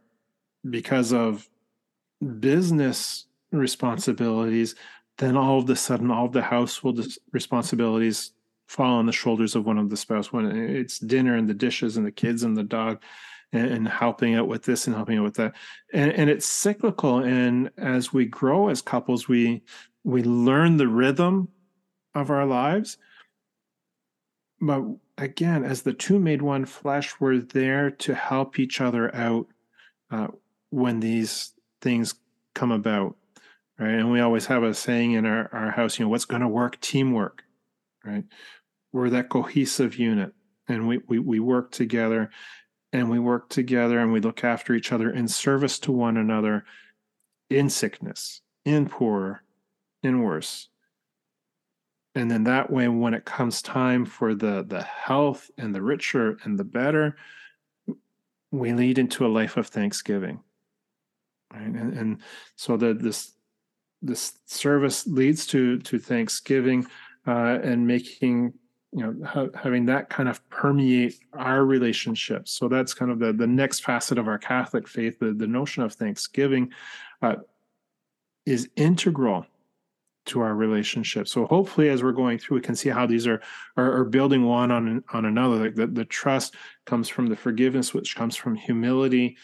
[0.69, 1.49] because of
[2.39, 4.75] business responsibilities
[5.19, 8.31] then all of a sudden all of the household responsibilities
[8.67, 10.31] fall on the shoulders of one of the spouse.
[10.31, 13.01] When it's dinner and the dishes and the kids and the dog
[13.51, 15.55] and, and helping out with this and helping out with that.
[15.93, 17.19] And, and it's cyclical.
[17.19, 19.61] And as we grow as couples we
[20.05, 21.49] we learn the rhythm
[22.15, 22.97] of our lives.
[24.61, 24.83] But
[25.17, 29.47] again as the two made one flesh we're there to help each other out
[30.11, 30.27] uh,
[30.69, 31.51] when these
[31.81, 32.15] things
[32.53, 33.15] come about
[33.79, 33.93] right?
[33.93, 36.47] And we always have a saying in our, our house, you know, what's going to
[36.47, 36.79] work?
[36.81, 37.43] Teamwork,
[38.03, 38.25] right?
[38.91, 40.33] We're that cohesive unit
[40.67, 42.29] and we, we, we work together
[42.91, 46.65] and we work together and we look after each other in service to one another
[47.49, 49.43] in sickness, in poor,
[50.03, 50.67] in worse.
[52.15, 56.37] And then that way, when it comes time for the, the health and the richer
[56.43, 57.15] and the better,
[58.51, 60.41] we lead into a life of thanksgiving.
[61.53, 61.65] Right?
[61.65, 62.17] And, and
[62.55, 63.33] so the, this
[64.01, 66.85] this service leads to to Thanksgiving
[67.27, 68.53] uh, and making
[68.91, 72.51] you know ha- having that kind of permeate our relationships.
[72.51, 75.19] So that's kind of the the next facet of our Catholic faith.
[75.19, 76.71] The the notion of Thanksgiving
[77.21, 77.35] uh,
[78.45, 79.45] is integral
[80.25, 81.27] to our relationship.
[81.27, 83.41] So hopefully, as we're going through, we can see how these are
[83.75, 85.55] are, are building one on on another.
[85.55, 89.37] Like the, the trust comes from the forgiveness, which comes from humility,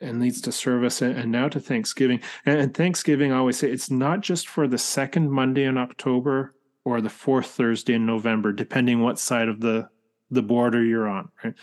[0.00, 2.20] and leads to service and now to Thanksgiving.
[2.46, 7.00] And Thanksgiving, I always say it's not just for the second Monday in October or
[7.00, 9.88] the fourth Thursday in November, depending what side of the
[10.30, 11.30] the border you're on.
[11.42, 11.54] Right?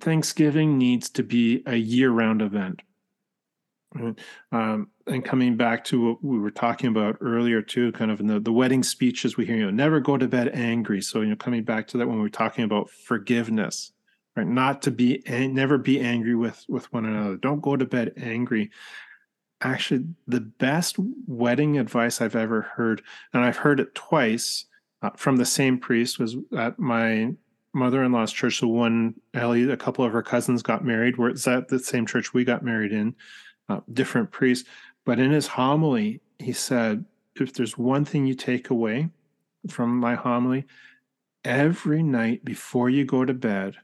[0.00, 2.82] Thanksgiving needs to be a year-round event.
[4.52, 8.26] Um, and coming back to what we were talking about earlier too, kind of in
[8.26, 11.00] the, the wedding speeches we hear, you know, never go to bed angry.
[11.02, 13.92] So, you know, coming back to that when we are talking about forgiveness,
[14.36, 14.46] right?
[14.46, 17.36] Not to be never be angry with with one another.
[17.36, 18.70] Don't go to bed angry.
[19.60, 23.02] Actually the best wedding advice i've ever heard
[23.34, 24.64] and i've heard it twice
[25.02, 27.34] uh, from the same priest was at my
[27.74, 28.60] mother-in-law's church.
[28.60, 31.16] The one ellie a couple of her cousins got married.
[31.16, 33.14] Where it's at the same church we got married in
[33.68, 34.66] uh, different priest.
[35.04, 37.04] But in his homily he said
[37.36, 39.10] if there's one thing you take away
[39.68, 40.66] from my homily
[41.44, 43.76] every night before you go to bed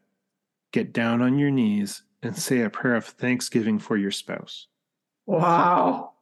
[0.77, 4.67] get down on your knees and say a prayer of thanksgiving for your spouse.
[5.25, 6.13] Wow.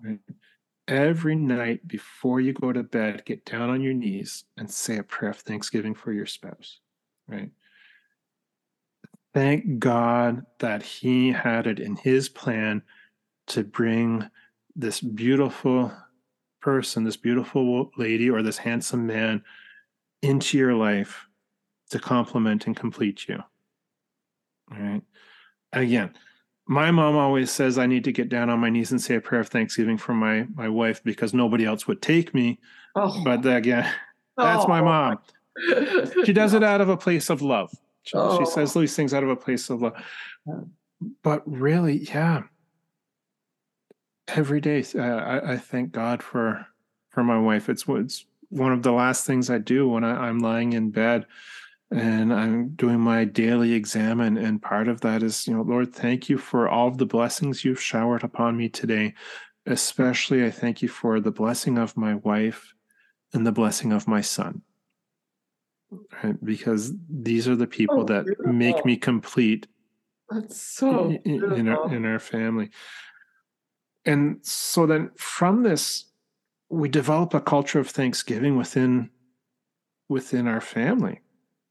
[0.87, 5.03] Every night before you go to bed, get down on your knees and say a
[5.03, 6.79] prayer of thanksgiving for your spouse.
[7.27, 7.51] Right.
[9.33, 12.83] thank God that He had it in His plan
[13.49, 14.29] to bring
[14.77, 15.91] this beautiful
[16.61, 19.43] person, this beautiful lady, or this handsome man
[20.23, 21.27] into your life
[21.91, 23.43] to complement and complete you.
[24.73, 25.03] All right.
[25.73, 26.15] Again,
[26.67, 29.21] my mom always says I need to get down on my knees and say a
[29.21, 32.59] prayer of thanksgiving for my my wife because nobody else would take me.
[32.95, 33.23] Oh.
[33.25, 33.91] But again,
[34.37, 34.69] that's oh.
[34.69, 35.19] my mom.
[36.25, 37.71] She does it out of a place of love.
[38.03, 38.39] She, oh.
[38.39, 39.95] she says these things out of a place of love.
[41.23, 42.43] But really, yeah.
[44.29, 46.67] Every day, uh, I, I thank God for
[47.11, 47.69] for my wife.
[47.69, 51.27] It's it's one of the last things I do when I, I'm lying in bed
[51.95, 54.21] and I'm doing my daily exam.
[54.21, 57.07] And, and part of that is, you know, Lord, thank you for all of the
[57.07, 59.15] blessings you've showered upon me today.
[59.67, 62.75] Especially, I thank you for the blessing of my wife
[63.33, 64.63] and the blessing of my son.
[66.23, 66.45] Right?
[66.45, 68.53] Because these are the people oh, that beautiful.
[68.53, 69.69] make me complete.
[70.29, 72.71] That's so in, in our in our family.
[74.05, 76.07] And so then from this,
[76.69, 79.11] we develop a culture of Thanksgiving within
[80.09, 81.21] within our family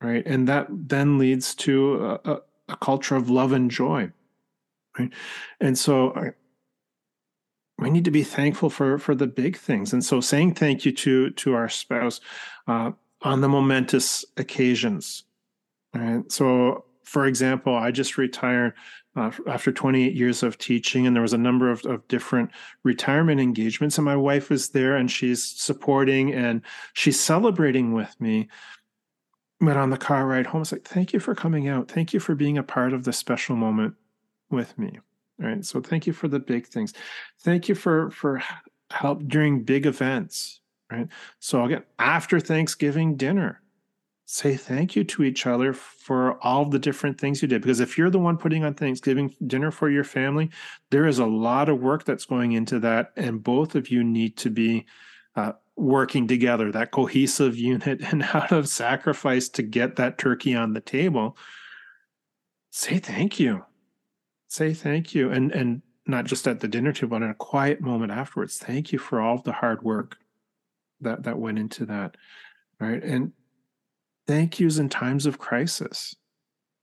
[0.03, 0.23] right?
[0.25, 4.11] And that then leads to a, a culture of love and joy,
[4.99, 5.11] right?
[5.61, 6.33] And so
[7.79, 9.93] we need to be thankful for for the big things.
[9.93, 12.19] And so saying thank you to to our spouse
[12.67, 12.91] uh,
[13.21, 15.23] on the momentous occasions,
[15.95, 16.29] right?
[16.31, 18.73] So, for example, I just retired.
[19.15, 22.49] Uh, after 28 years of teaching, and there was a number of, of different
[22.83, 28.49] retirement engagements, and my wife was there, and she's supporting and she's celebrating with me
[29.65, 31.89] but on the car ride home, it's like, thank you for coming out.
[31.89, 33.95] Thank you for being a part of this special moment
[34.49, 34.99] with me.
[35.39, 35.65] Right.
[35.65, 36.93] So thank you for the big things.
[37.41, 38.41] Thank you for for
[38.91, 40.61] help during big events.
[40.91, 41.07] Right.
[41.39, 43.61] So again, after Thanksgiving dinner,
[44.25, 47.61] say thank you to each other for all the different things you did.
[47.61, 50.49] Because if you're the one putting on Thanksgiving dinner for your family,
[50.91, 53.11] there is a lot of work that's going into that.
[53.17, 54.85] And both of you need to be
[55.35, 60.73] uh, working together, that cohesive unit, and out of sacrifice to get that turkey on
[60.73, 61.37] the table,
[62.71, 63.65] say thank you.
[64.47, 65.31] Say thank you.
[65.31, 68.57] And and not just at the dinner table, but in a quiet moment afterwards.
[68.57, 70.17] Thank you for all the hard work
[71.01, 72.17] that that went into that.
[72.79, 73.03] Right.
[73.03, 73.31] And
[74.27, 76.15] thank yous in times of crisis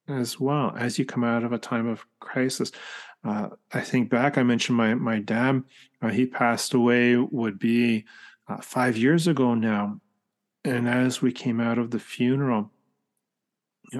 [0.08, 2.72] as well as you come out of a time of crisis.
[3.22, 5.62] Uh, I think back, I mentioned my my dad.
[6.00, 7.16] Uh, he passed away.
[7.16, 8.04] Would be
[8.50, 10.00] uh, five years ago now.
[10.64, 12.70] And as we came out of the funeral,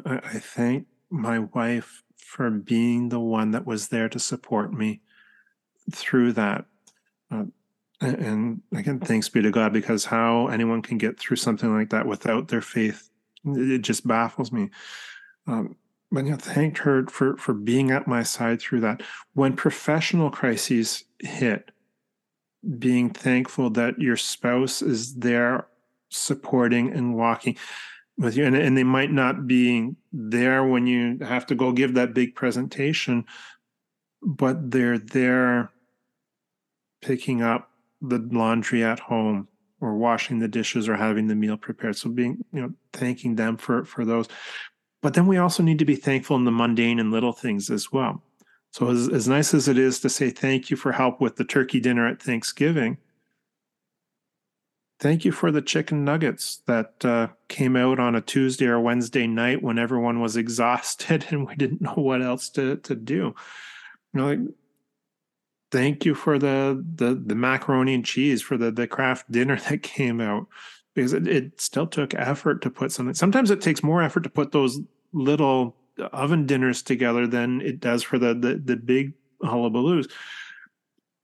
[0.05, 5.01] I, I thank my wife for being the one that was there to support me
[5.91, 6.67] through that.
[7.31, 7.45] Uh,
[8.01, 12.07] and again, thanks be to God, because how anyone can get through something like that
[12.07, 13.11] without their faith,
[13.45, 14.71] it just baffles me.
[15.47, 15.77] Um,
[16.13, 19.03] but know, thanked her for for being at my side through that.
[19.35, 21.71] When professional crises hit,
[22.79, 25.67] being thankful that your spouse is there
[26.09, 27.57] supporting and walking
[28.19, 28.45] with you.
[28.45, 32.35] And, and they might not be there when you have to go give that big
[32.35, 33.25] presentation
[34.23, 35.71] but they're there
[37.01, 37.71] picking up
[38.03, 39.49] the laundry at home
[39.81, 41.97] or washing the dishes or having the meal prepared.
[41.97, 44.29] So being you know thanking them for for those.
[45.03, 47.91] But then we also need to be thankful in the mundane and little things as
[47.91, 48.23] well
[48.73, 51.45] so, as, as nice as it is to say thank you for help with the
[51.45, 52.99] turkey dinner at Thanksgiving,
[55.01, 59.27] thank you for the chicken nuggets that uh, came out on a Tuesday or Wednesday
[59.27, 63.35] night when everyone was exhausted and we didn't know what else to, to do.
[64.13, 64.39] You know, like,
[65.73, 69.83] thank you for the, the the macaroni and cheese for the the Kraft Dinner that
[69.83, 70.47] came out
[70.95, 73.15] because it, it still took effort to put something.
[73.15, 74.81] Sometimes it takes more effort to put those
[75.13, 75.77] little
[76.07, 80.11] oven dinners together than it does for the the, the big hullabaloos.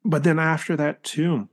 [0.05, 1.49] But then after that too,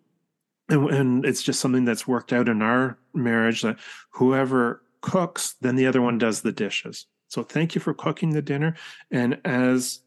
[0.69, 3.79] and, and it's just something that's worked out in our marriage that
[4.11, 7.07] whoever cooks, then the other one does the dishes.
[7.27, 8.75] So thank you for cooking the dinner.
[9.11, 10.01] And as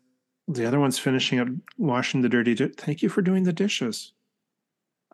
[0.49, 4.13] the other one's finishing up washing the dirty thank you for doing the dishes.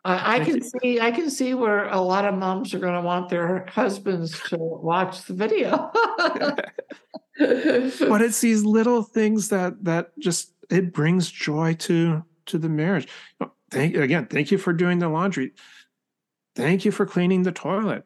[0.05, 3.01] I, I can see I can see where a lot of moms are going to
[3.01, 5.91] want their husbands to watch the video.
[7.37, 13.07] but it's these little things that that just it brings joy to to the marriage.
[13.39, 15.53] Oh, thank again, thank you for doing the laundry.
[16.55, 18.05] Thank you for cleaning the toilet.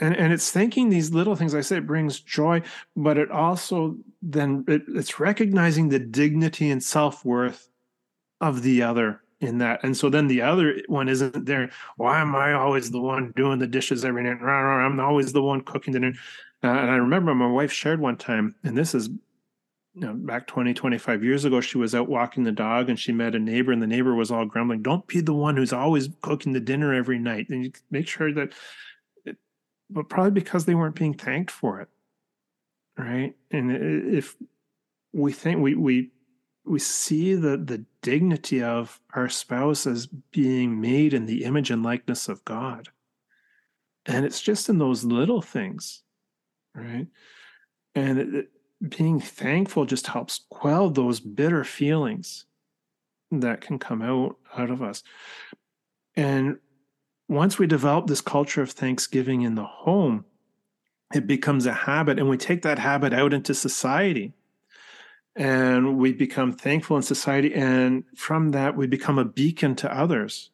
[0.00, 1.54] And and it's thanking these little things.
[1.54, 2.60] I say it brings joy,
[2.96, 7.70] but it also then it, it's recognizing the dignity and self worth
[8.42, 9.80] of the other in that.
[9.82, 11.70] And so then the other one isn't there.
[11.96, 14.42] Why am I always the one doing the dishes every night?
[14.42, 16.12] I'm always the one cooking dinner.
[16.62, 19.10] Uh, and I remember my wife shared one time, and this is
[19.94, 23.12] you know, back 20, 25 years ago, she was out walking the dog and she
[23.12, 26.08] met a neighbor, and the neighbor was all grumbling, Don't be the one who's always
[26.20, 27.48] cooking the dinner every night.
[27.48, 28.52] And you make sure that,
[29.24, 29.36] it,
[29.88, 31.88] but probably because they weren't being thanked for it.
[32.98, 33.34] Right.
[33.50, 34.36] And if
[35.12, 36.10] we think we, we,
[36.64, 41.82] we see the, the dignity of our spouse as being made in the image and
[41.82, 42.88] likeness of God.
[44.06, 46.02] And it's just in those little things,
[46.74, 47.06] right?
[47.94, 48.48] And it,
[48.88, 52.46] being thankful just helps quell those bitter feelings
[53.30, 55.02] that can come out out of us
[56.16, 56.58] and
[57.28, 60.24] once we develop this culture of thanksgiving in the home
[61.14, 64.32] it becomes a habit and we take that habit out into society
[65.36, 70.50] and we become thankful in society and from that we become a beacon to others.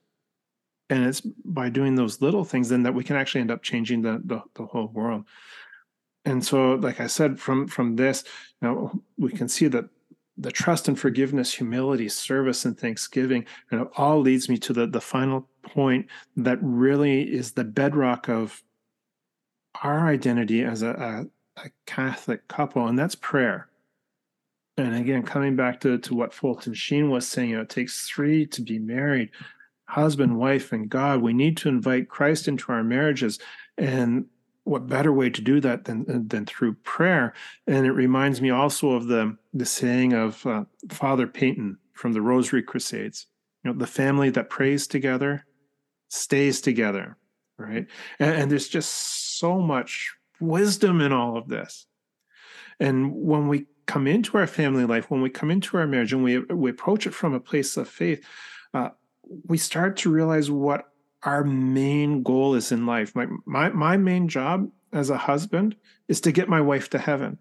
[0.88, 4.02] And it's by doing those little things then that we can actually end up changing
[4.02, 5.24] the, the, the whole world.
[6.24, 8.24] And so like i said from from this
[8.60, 9.86] you know we can see that
[10.36, 14.86] the trust and forgiveness humility service and thanksgiving and it all leads me to the
[14.86, 16.06] the final point
[16.36, 18.62] that really is the bedrock of
[19.82, 20.90] our identity as a,
[21.56, 23.69] a, a catholic couple and that's prayer
[24.80, 28.08] and again coming back to, to what fulton sheen was saying you know it takes
[28.08, 29.30] three to be married
[29.84, 33.38] husband wife and god we need to invite christ into our marriages
[33.78, 34.26] and
[34.64, 37.34] what better way to do that than than through prayer?
[37.66, 42.22] And it reminds me also of the the saying of uh, Father Peyton from the
[42.22, 43.26] Rosary Crusades.
[43.64, 45.44] You know, the family that prays together
[46.08, 47.16] stays together,
[47.58, 47.86] right?
[48.18, 51.86] And, and there's just so much wisdom in all of this.
[52.78, 56.22] And when we come into our family life, when we come into our marriage, and
[56.22, 58.24] we we approach it from a place of faith,
[58.72, 58.90] uh,
[59.46, 63.14] we start to realize what our main goal is in life.
[63.14, 65.76] My, my, my main job as a husband
[66.08, 67.38] is to get my wife to heaven.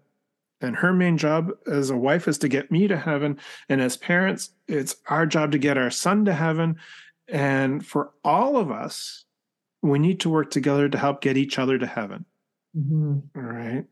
[0.60, 3.38] And her main job as a wife is to get me to heaven.
[3.68, 6.76] And as parents, it's our job to get our son to heaven.
[7.28, 9.24] And for all of us,
[9.82, 12.26] we need to work together to help get each other to heaven.
[12.76, 13.38] Mm-hmm.
[13.38, 13.84] All right.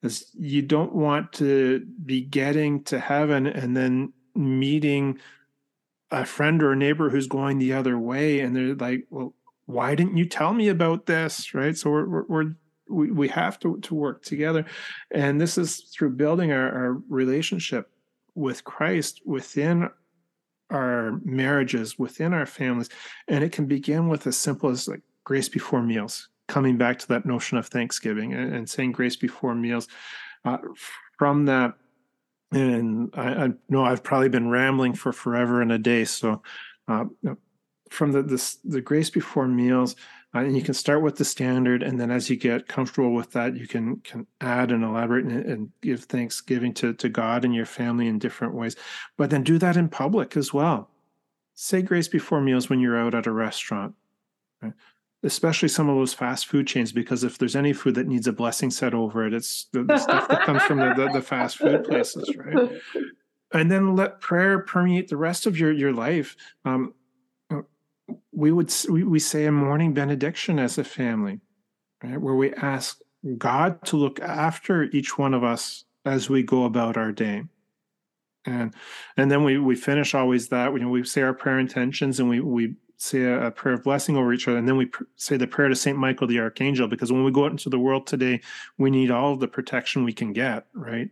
[0.00, 5.18] Because you don't want to be getting to heaven and then meeting
[6.10, 9.34] a friend or a neighbor who's going the other way and they're like well
[9.70, 11.54] why didn't you tell me about this?
[11.54, 11.76] Right?
[11.76, 12.54] So we're, we're, we're
[12.88, 14.66] we, we have to, to work together.
[15.12, 17.90] And this is through building our, our relationship
[18.34, 19.90] with christ within
[20.70, 22.88] our marriages within our families.
[23.28, 27.08] And it can begin with as simple as like grace before meals coming back to
[27.08, 29.88] that notion of thanksgiving and, and saying grace before meals
[30.44, 30.58] uh,
[31.18, 31.74] from that
[32.52, 36.04] and I, I, know I've probably been rambling for forever and a day.
[36.04, 36.42] So,
[36.88, 37.04] uh,
[37.90, 39.96] from the the grace before meals,
[40.34, 43.32] uh, and you can start with the standard, and then as you get comfortable with
[43.32, 47.54] that, you can can add and elaborate and, and give thanksgiving to to God and
[47.54, 48.76] your family in different ways.
[49.16, 50.90] But then do that in public as well.
[51.54, 53.94] Say grace before meals when you're out at a restaurant.
[54.62, 54.72] Right?
[55.22, 58.32] Especially some of those fast food chains, because if there's any food that needs a
[58.32, 61.58] blessing set over it, it's the, the stuff that comes from the, the, the, fast
[61.58, 62.70] food places, right?
[63.52, 66.36] And then let prayer permeate the rest of your your life.
[66.64, 66.94] Um,
[68.32, 71.40] we would we, we say a morning benediction as a family,
[72.02, 73.00] right, where we ask
[73.36, 77.44] God to look after each one of us as we go about our day
[78.46, 78.74] and
[79.16, 82.28] and then we we finish always that you know we say our prayer intentions and
[82.28, 85.36] we we say a, prayer of blessing over each other, and then we pr- say
[85.36, 88.06] the prayer to Saint Michael the Archangel, because when we go out into the world
[88.06, 88.40] today,
[88.76, 91.08] we need all the protection we can get, right?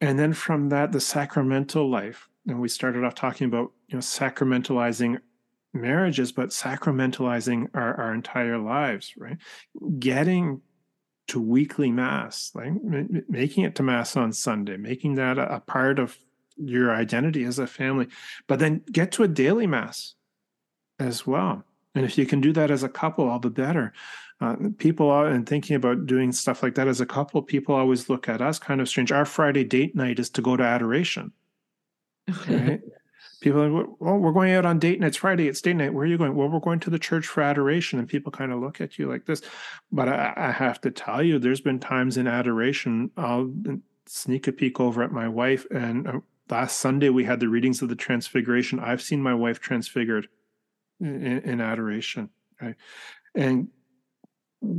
[0.00, 4.00] And then from that, the sacramental life, and we started off talking about you know
[4.00, 5.18] sacramentalizing
[5.72, 9.36] marriages, but sacramentalizing our, our entire lives, right?
[9.98, 10.62] Getting
[11.28, 15.60] to weekly mass, like m- making it to mass on Sunday, making that a, a
[15.60, 16.16] part of
[16.56, 18.06] your identity as a family,
[18.46, 20.14] but then get to a daily mass
[21.00, 21.64] as well.
[21.94, 23.92] And if you can do that as a couple, all the better.
[24.40, 28.08] Uh, people are and thinking about doing stuff like that as a couple, people always
[28.08, 29.12] look at us kind of strange.
[29.12, 31.32] Our Friday date night is to go to adoration.
[32.48, 32.80] Right?
[33.40, 35.08] people are like, well, we're going out on date night.
[35.08, 35.48] It's Friday.
[35.48, 35.92] It's date night.
[35.92, 36.34] Where are you going?
[36.34, 37.98] Well, we're going to the church for adoration.
[37.98, 39.42] And people kind of look at you like this.
[39.90, 43.52] But I, I have to tell you, there's been times in adoration, I'll
[44.06, 45.66] sneak a peek over at my wife.
[45.70, 48.78] And uh, last Sunday, we had the readings of the Transfiguration.
[48.78, 50.28] I've seen my wife transfigured
[51.00, 52.30] in, in adoration.
[52.60, 52.76] Right?
[53.34, 53.68] And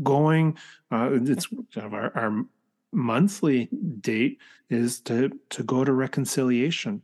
[0.04, 0.58] going,
[0.92, 2.46] uh, it's our, our
[2.92, 3.70] monthly
[4.02, 7.02] date is to to go to reconciliation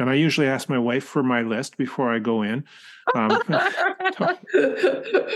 [0.00, 2.64] and I usually ask my wife for my list before I go in.
[3.14, 3.38] Um,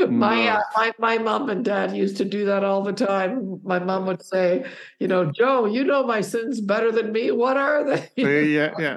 [0.08, 3.60] my, uh, my my mom and dad used to do that all the time.
[3.62, 4.64] My mom would say,
[4.98, 7.30] "You know, Joe, you know my sins better than me.
[7.30, 8.96] What are they?" yeah, yeah.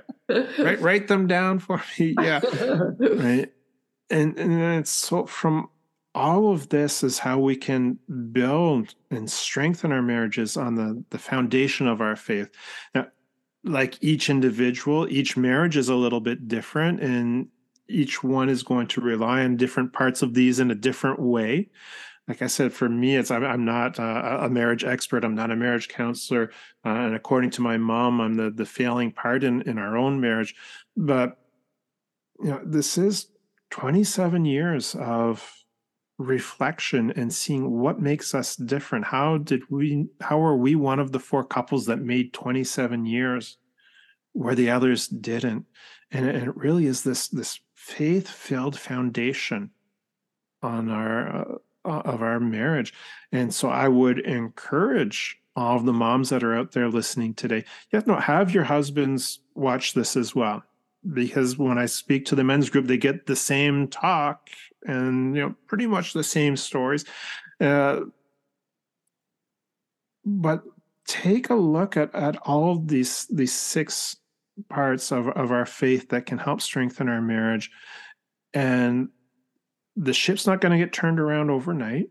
[0.57, 2.15] write write them down for me.
[2.17, 2.39] Yeah,
[2.99, 3.51] right.
[4.09, 5.69] And and it's so from
[6.15, 7.99] all of this is how we can
[8.31, 12.49] build and strengthen our marriages on the the foundation of our faith.
[12.95, 13.07] Now,
[13.63, 17.47] like each individual, each marriage is a little bit different, and
[17.87, 21.69] each one is going to rely on different parts of these in a different way.
[22.27, 25.23] Like I said, for me, it's I'm, I'm not uh, a marriage expert.
[25.23, 26.51] I'm not a marriage counselor,
[26.85, 30.19] uh, and according to my mom, I'm the the failing part in in our own
[30.19, 30.55] marriage.
[30.95, 31.37] But
[32.39, 33.27] you know, this is
[33.69, 35.53] 27 years of
[36.17, 39.05] reflection and seeing what makes us different.
[39.05, 43.57] How did we how are we one of the four couples that made 27 years
[44.33, 45.65] where the others didn't?
[46.11, 49.71] And it, and it really is this this faith filled foundation
[50.63, 51.55] on our uh,
[51.85, 52.93] uh, of our marriage.
[53.31, 57.65] And so i would encourage all of the moms that are out there listening today
[57.91, 60.63] you have to have your husbands watch this as well
[61.13, 64.49] because when i speak to the men's group they get the same talk
[64.87, 67.05] and you know pretty much the same stories.
[67.59, 68.01] Uh,
[70.25, 70.63] but
[71.05, 74.17] take a look at at all of these these six
[74.69, 77.69] parts of, of our faith that can help strengthen our marriage.
[78.53, 79.09] And
[79.95, 82.09] the ship's not going to get turned around overnight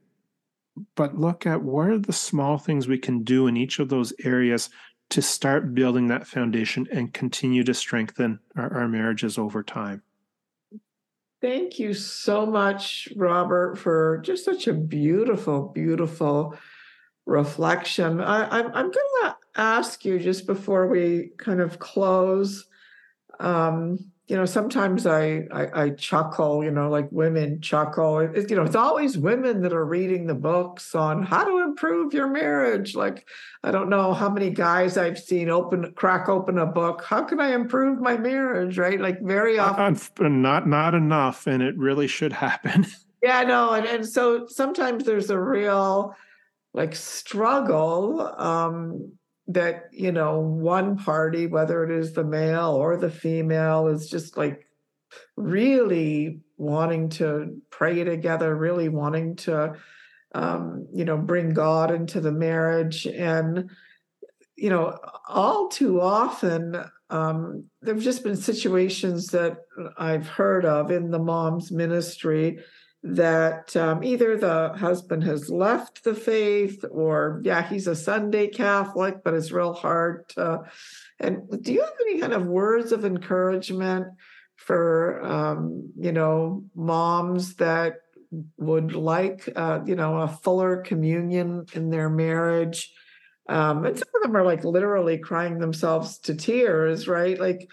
[0.95, 4.13] but look at what are the small things we can do in each of those
[4.25, 4.69] areas
[5.11, 10.03] to start building that foundation and continue to strengthen our, our marriages over time
[11.43, 16.57] Thank you so much, Robert, for just such a beautiful, beautiful
[17.27, 18.21] reflection.
[18.21, 22.65] I, am going to ask you just before we kind of close.
[23.39, 26.65] Um, you know, sometimes I, I, I chuckle.
[26.65, 28.19] You know, like women chuckle.
[28.19, 32.13] It, you know, it's always women that are reading the books on how to improve
[32.13, 32.97] your marriage.
[32.97, 33.29] Like,
[33.63, 37.05] I don't know how many guys I've seen open crack open a book.
[37.05, 38.79] How can I improve my marriage?
[38.79, 39.01] Right?
[39.01, 42.87] Like very often, not not enough, and it really should happen.
[43.23, 46.17] yeah, no, and and so sometimes there's a real
[46.75, 49.13] like struggle um
[49.49, 54.37] that you know one party whether it is the male or the female is just
[54.37, 54.67] like
[55.37, 59.75] really wanting to pray together really wanting to
[60.35, 63.07] um, you know bring god into the marriage.
[63.07, 63.71] And
[64.57, 69.59] you know all too often um, there have just been situations that
[69.99, 72.59] i've heard of in the mom's ministry
[73.03, 79.23] that um, either the husband has left the faith or yeah he's a sunday catholic
[79.23, 80.61] but it's real hard to
[81.21, 84.09] and do you have any kind of words of encouragement
[84.57, 87.99] for um, you know moms that
[88.59, 92.93] would like uh, you know a fuller communion in their marriage?
[93.49, 97.39] Um, and some of them are like literally crying themselves to tears right?
[97.39, 97.71] Like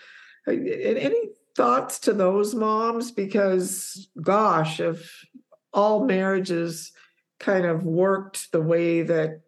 [0.48, 5.26] any thoughts to those moms because gosh if
[5.74, 6.92] all marriages
[7.40, 9.42] kind of worked the way that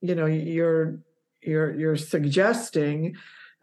[0.00, 1.00] you know you're
[1.42, 3.16] you're you're suggesting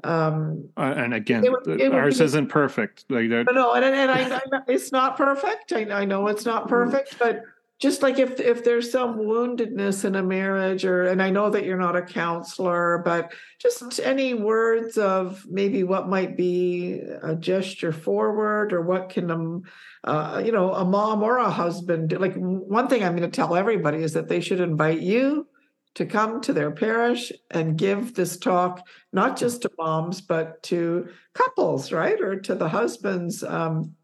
[0.04, 4.12] um uh, and again it would, it ours be, isn't perfect like no and, and
[4.12, 6.70] I, I, it's not perfect I, I know it's not mm.
[6.70, 7.42] perfect but
[7.80, 11.66] just like if if there's some woundedness in a marriage or and i know that
[11.66, 17.92] you're not a counselor but just any words of maybe what might be a gesture
[17.92, 19.64] forward or what can um
[20.04, 22.18] uh, you know a mom or a husband do?
[22.18, 25.48] like one thing i'm going to tell everybody is that they should invite you
[25.96, 31.08] to come to their parish and give this talk not just to moms but to
[31.34, 33.96] couples right or to the husbands um,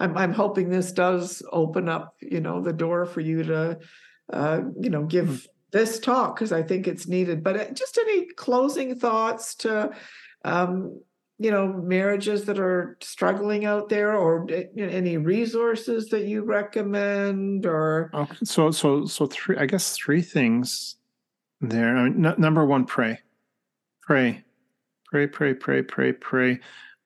[0.00, 3.78] I'm, I'm hoping this does open up, you know, the door for you to,
[4.32, 5.46] uh, you know, give mm-hmm.
[5.72, 7.42] this talk because I think it's needed.
[7.42, 9.90] But uh, just any closing thoughts to,
[10.44, 11.00] um,
[11.40, 17.64] you know, marriages that are struggling out there, or uh, any resources that you recommend,
[17.64, 18.36] or okay.
[18.44, 19.56] so so so three.
[19.56, 20.96] I guess three things
[21.60, 21.96] there.
[21.96, 23.20] I mean, n- number one, pray,
[24.02, 24.44] pray,
[25.04, 26.58] pray, pray, pray, pray, pray,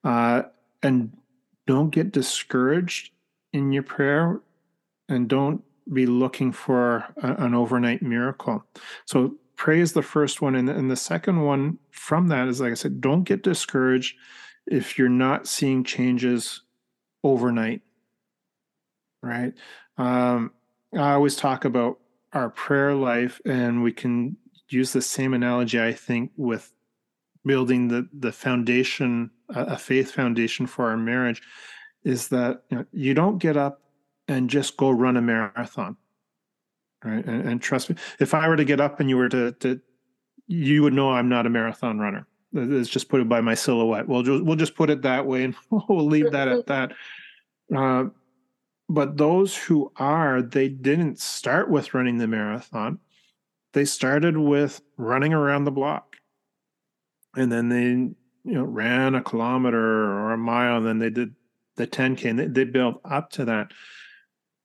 [0.03, 0.43] uh,
[0.81, 1.15] and
[1.67, 3.11] don't get discouraged
[3.53, 4.41] in your prayer
[5.09, 8.63] and don't be looking for a, an overnight miracle.
[9.05, 10.55] So pray is the first one.
[10.55, 14.15] And, and the second one from that is, like I said, don't get discouraged
[14.67, 16.61] if you're not seeing changes
[17.23, 17.81] overnight.
[19.21, 19.53] Right.
[19.97, 20.51] Um,
[20.93, 21.99] I always talk about
[22.33, 24.37] our prayer life, and we can
[24.69, 26.73] use the same analogy, I think, with
[27.45, 31.41] building the, the foundation a faith foundation for our marriage
[32.03, 33.81] is that you, know, you don't get up
[34.27, 35.97] and just go run a marathon
[37.03, 37.25] right?
[37.25, 39.79] And, and, trust me if i were to get up and you were to, to
[40.47, 42.27] you would know i'm not a marathon runner.
[42.53, 44.07] It's just put it by my silhouette.
[44.07, 46.93] We'll just we'll just put it that way and we'll leave that at that.
[47.75, 48.05] Uh,
[48.89, 52.99] but those who are they didn't start with running the marathon.
[53.73, 56.15] They started with running around the block.
[57.35, 58.13] And then they
[58.43, 61.35] you know ran a kilometer or a mile and then they did
[61.75, 63.71] the 10k and they, they built up to that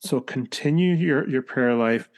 [0.01, 2.09] so continue your your prayer life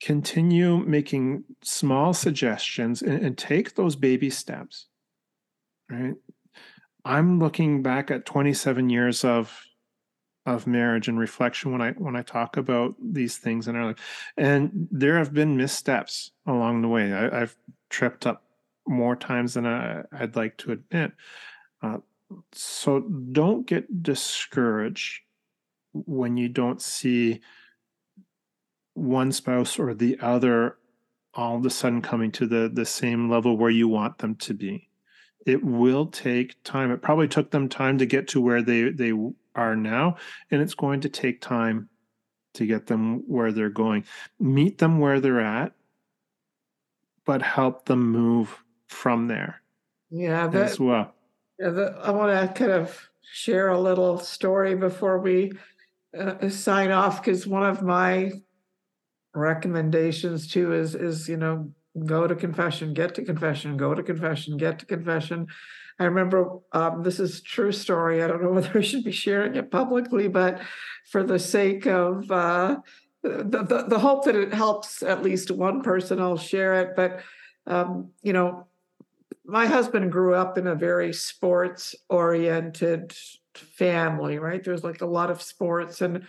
[0.00, 4.86] continue making small suggestions and, and take those baby steps
[5.90, 6.14] right
[7.04, 9.62] i'm looking back at 27 years of
[10.48, 14.30] of marriage and reflection when I when I talk about these things in our life.
[14.36, 17.12] And there have been missteps along the way.
[17.12, 17.54] I, have
[17.90, 18.42] tripped up
[18.88, 21.12] more times than I, would like to admit.
[21.82, 21.98] Uh,
[22.52, 25.20] so don't get discouraged
[25.92, 27.40] when you don't see
[28.94, 30.76] one spouse or the other
[31.34, 34.54] all of a sudden coming to the the same level where you want them to
[34.54, 34.88] be.
[35.46, 36.90] It will take time.
[36.90, 39.12] It probably took them time to get to where they they
[39.54, 40.16] are now
[40.50, 41.88] and it's going to take time
[42.54, 44.04] to get them where they're going.
[44.40, 45.72] Meet them where they're at
[47.24, 49.62] but help them move from there
[50.10, 51.14] yeah that, as well.
[51.58, 55.52] Yeah, the, i want to kind of share a little story before we
[56.18, 58.32] uh, sign off because one of my
[59.34, 61.70] recommendations too is is you know
[62.06, 65.46] go to confession get to confession go to confession get to confession.
[66.00, 69.56] I remember um, this is true story i don't know whether i should be sharing
[69.56, 70.60] it publicly but
[71.10, 72.76] for the sake of uh,
[73.22, 77.20] the, the, the hope that it helps at least one person i'll share it but
[77.66, 78.66] um, you know
[79.48, 83.14] my husband grew up in a very sports oriented
[83.54, 84.62] family, right?
[84.62, 86.26] There's like a lot of sports and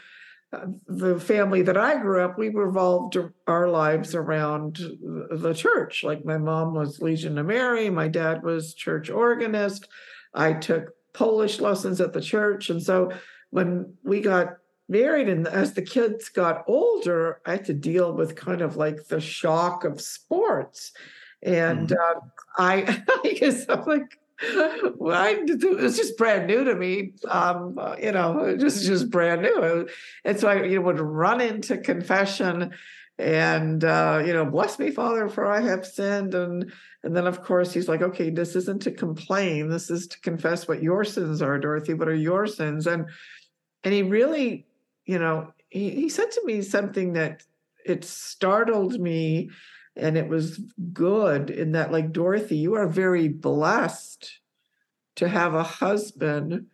[0.51, 4.77] uh, the family that I grew up, we revolved our lives around
[5.29, 6.03] the church.
[6.03, 9.87] Like my mom was Legion of Mary, my dad was church organist.
[10.33, 12.69] I took Polish lessons at the church.
[12.69, 13.11] And so
[13.51, 18.35] when we got married and as the kids got older, I had to deal with
[18.35, 20.93] kind of like the shock of sports.
[21.41, 22.17] And mm-hmm.
[22.17, 22.21] uh,
[22.57, 24.19] I, I guess I'm like,
[24.95, 27.13] well, I, it's just brand new to me.
[27.27, 29.87] Um, you know, just just brand new.
[30.23, 32.71] And so I you know, would run into confession
[33.17, 36.33] and uh, you know, bless me, Father, for I have sinned.
[36.33, 36.71] And
[37.03, 39.69] and then of course he's like, okay, this isn't to complain.
[39.69, 41.93] This is to confess what your sins are, Dorothy.
[41.93, 42.87] What are your sins?
[42.87, 43.07] And
[43.83, 44.65] and he really,
[45.05, 47.43] you know, he, he said to me something that
[47.85, 49.49] it startled me
[49.99, 50.59] and it was
[50.93, 54.39] good in that like dorothy you are very blessed
[55.15, 56.65] to have a husband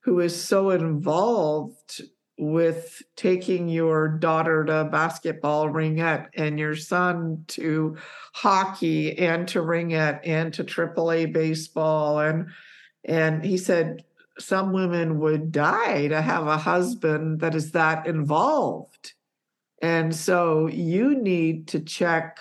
[0.00, 2.02] who is so involved
[2.38, 7.96] with taking your daughter to basketball ringette and your son to
[8.32, 12.18] hockey and to ringette and to AAA baseball.
[12.18, 12.48] And
[13.04, 14.04] and he said
[14.38, 19.12] some women would die to have a husband that is that involved.
[19.80, 22.38] And so you need to check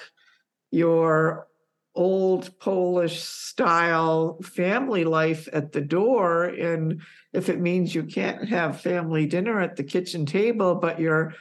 [0.72, 1.48] your
[1.94, 6.46] old Polish style family life at the door.
[6.46, 7.02] And
[7.34, 11.34] if it means you can't have family dinner at the kitchen table, but you're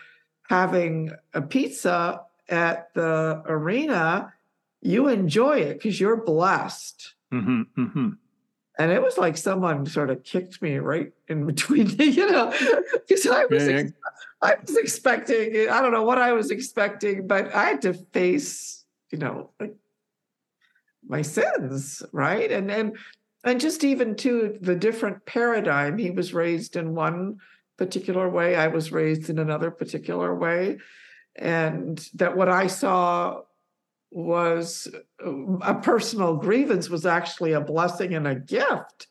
[0.49, 4.33] having a pizza at the arena,
[4.83, 7.15] you enjoy it because you're blessed.
[7.33, 8.09] Mm-hmm, mm-hmm.
[8.79, 12.53] And it was like someone sort of kicked me right in between, you know,
[13.07, 13.89] because I was, yeah, yeah.
[14.43, 18.80] I was expecting, I don't know what I was expecting, but I had to face
[19.11, 19.75] you know, like
[21.07, 22.51] my sins, right?
[22.51, 22.97] And and
[23.45, 25.99] and just even to the different paradigm.
[25.99, 27.39] He was raised in one
[27.81, 28.57] particular way.
[28.57, 30.79] I was raised in another particular way.
[31.37, 33.41] And that what I saw
[34.11, 34.89] was
[35.63, 39.07] a personal grievance was actually a blessing and a gift.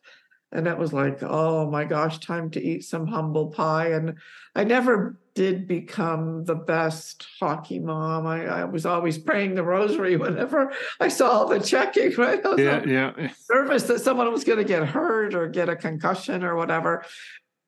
[0.51, 3.91] And it was like, oh my gosh, time to eat some humble pie.
[3.93, 4.15] And
[4.55, 8.27] I never did become the best hockey mom.
[8.27, 12.45] I, I, was always praying the rosary whenever I saw the checking, right?
[12.45, 13.29] i yeah, yeah.
[13.49, 17.05] Nervous that someone was going to get hurt or get a concussion or whatever.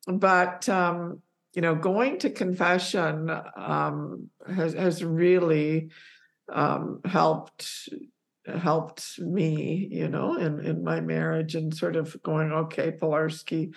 [0.06, 1.22] But, um,
[1.54, 5.92] you know, going to confession um, has, has really
[6.52, 7.88] um, helped
[8.46, 13.74] helped me, you know, in, in my marriage and sort of going, okay, Pilarski,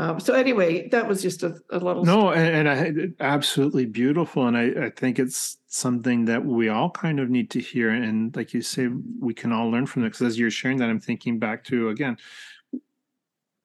[0.00, 2.06] um, so anyway, that was just a, a little.
[2.06, 6.90] No, and, and I absolutely beautiful, and I, I think it's something that we all
[6.90, 8.88] kind of need to hear, and like you say,
[9.20, 10.06] we can all learn from it.
[10.06, 12.16] Because as you're sharing that, I'm thinking back to again,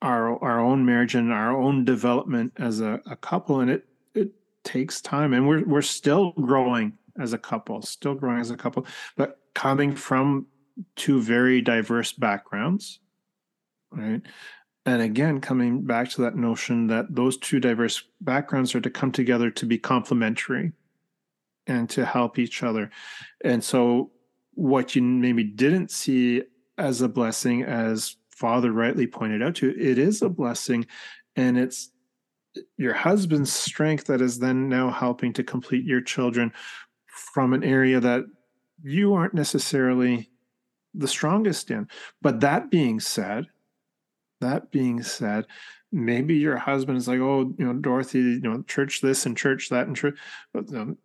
[0.01, 4.31] our our own marriage and our own development as a, a couple and it it
[4.63, 8.85] takes time and we're we're still growing as a couple still growing as a couple
[9.15, 10.45] but coming from
[10.97, 12.99] two very diverse backgrounds
[13.91, 14.21] right
[14.85, 19.11] and again coming back to that notion that those two diverse backgrounds are to come
[19.11, 20.71] together to be complementary
[21.67, 22.91] and to help each other.
[23.43, 24.11] And so
[24.53, 26.43] what you maybe didn't see
[26.77, 30.85] as a blessing as father rightly pointed out to you, it is a blessing.
[31.35, 31.91] And it's
[32.77, 36.53] your husband's strength that is then now helping to complete your children
[37.07, 38.25] from an area that
[38.83, 40.29] you aren't necessarily
[40.93, 41.87] the strongest in.
[42.21, 43.47] But that being said
[44.41, 45.45] that being said
[45.91, 49.69] maybe your husband is like oh you know dorothy you know church this and church
[49.69, 50.17] that and church
[50.53, 50.97] but um,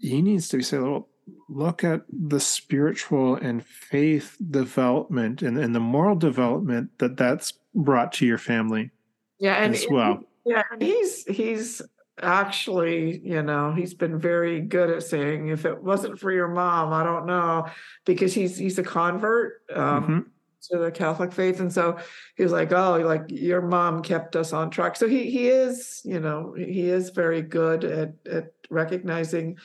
[0.00, 1.08] he needs to be saying well
[1.48, 8.12] look at the spiritual and faith development and, and the moral development that that's brought
[8.12, 8.90] to your family
[9.38, 11.82] yeah and as well yeah and he's he's
[12.20, 16.92] actually you know he's been very good at saying if it wasn't for your mom
[16.92, 17.64] i don't know
[18.04, 20.18] because he's he's a convert um mm-hmm.
[20.60, 21.96] To the catholic faith and so
[22.36, 26.00] he was like oh like your mom kept us on track so he he is
[26.04, 29.56] you know he is very good at at recognizing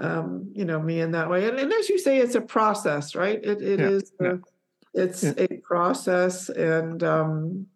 [0.00, 1.48] um, you know, me in that way.
[1.48, 3.40] And, and, as you say, it's a process, right?
[3.42, 4.12] It, it yeah, is.
[4.20, 4.36] Yeah.
[4.94, 5.32] It's yeah.
[5.38, 7.66] a process, and um,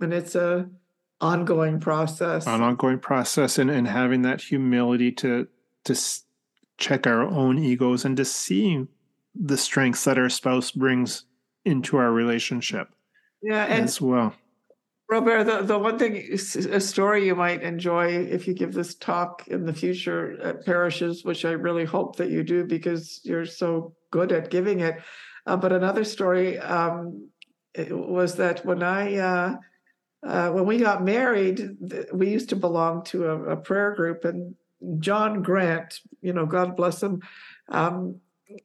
[0.00, 0.68] and it's a
[1.20, 2.46] ongoing process.
[2.46, 5.46] An ongoing process, and and having that humility to
[5.84, 5.96] to
[6.78, 8.86] check our own egos and to see
[9.34, 11.24] the strengths that our spouse brings
[11.64, 12.88] into our relationship.
[13.42, 14.34] Yeah, and, as well.
[15.10, 19.46] Robert, the, the one thing, a story you might enjoy if you give this talk
[19.48, 23.94] in the future at parishes, which I really hope that you do because you're so
[24.10, 24.96] good at giving it.
[25.46, 27.28] Uh, but another story um,
[27.76, 29.56] was that when I, uh,
[30.26, 31.76] uh, when we got married,
[32.14, 34.54] we used to belong to a, a, prayer group, and
[34.98, 37.20] John Grant, you know, God bless him,
[37.68, 38.20] um,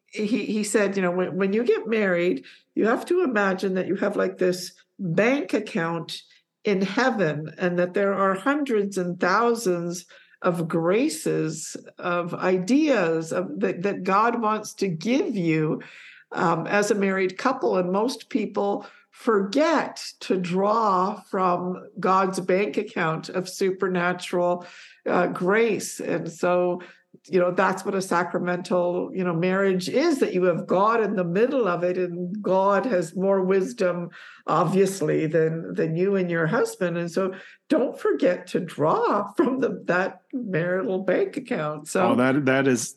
[0.08, 2.46] he he said, you know, when when you get married,
[2.76, 6.22] you have to imagine that you have like this bank account
[6.64, 10.06] in heaven and that there are hundreds and thousands
[10.42, 15.82] of graces of ideas of, that, that god wants to give you
[16.32, 17.78] um, as a married couple.
[17.78, 24.66] And most people forget to draw from god's bank account of supernatural
[25.06, 26.00] uh, grace.
[26.00, 26.82] And so
[27.32, 31.16] you know that's what a sacramental you know marriage is that you have god in
[31.16, 34.10] the middle of it and god has more wisdom
[34.48, 37.34] obviously than than you and your husband and so
[37.68, 42.96] don't forget to draw from the that marital bank account so oh, that that is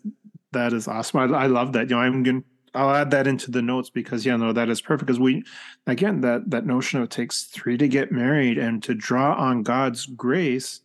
[0.52, 2.44] that is awesome i, I love that you know i'm going
[2.74, 5.06] I'll add that into the notes because yeah, no, that is perfect.
[5.06, 5.44] Because we,
[5.86, 9.62] again, that that notion of it takes three to get married and to draw on
[9.62, 10.80] God's grace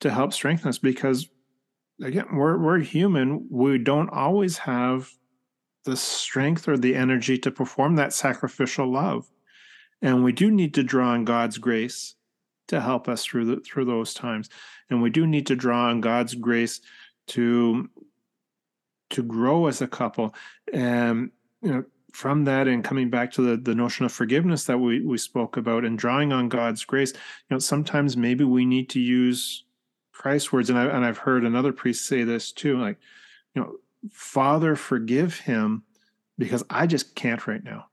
[0.00, 0.78] to help strengthen us.
[0.78, 1.30] Because
[2.02, 3.46] again, we're we're human.
[3.50, 5.10] We don't always have
[5.84, 9.26] the strength or the energy to perform that sacrificial love,
[10.02, 12.14] and we do need to draw on God's grace
[12.68, 14.48] to help us through the, through those times,
[14.90, 16.80] and we do need to draw on God's grace
[17.28, 17.88] to
[19.10, 20.34] to grow as a couple,
[20.72, 21.30] and
[21.62, 21.84] you know
[22.14, 25.56] from that and coming back to the, the notion of forgiveness that we, we spoke
[25.56, 27.18] about and drawing on God's grace, you
[27.50, 29.64] know, sometimes maybe we need to use
[30.24, 32.96] Christ's words, and I and I've heard another priest say this too, like,
[33.54, 33.74] you know,
[34.10, 35.82] Father, forgive him
[36.38, 37.88] because I just can't right now.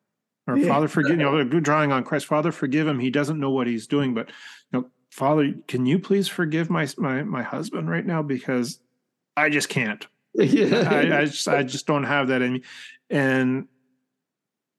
[0.48, 0.70] Or yeah.
[0.70, 3.00] Father, forgive you know, drawing on Christ, Father, forgive him.
[3.00, 4.30] He doesn't know what he's doing, but
[4.72, 8.80] you know, Father, can you please forgive my my my husband right now because
[9.36, 10.08] I just can't.
[10.34, 10.88] Yeah.
[10.90, 12.62] I, I just I just don't have that in me.
[13.10, 13.68] And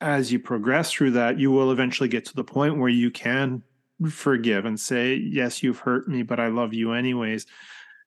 [0.01, 3.63] as you progress through that, you will eventually get to the point where you can
[4.11, 7.47] forgive and say, Yes, you've hurt me, but I love you anyways.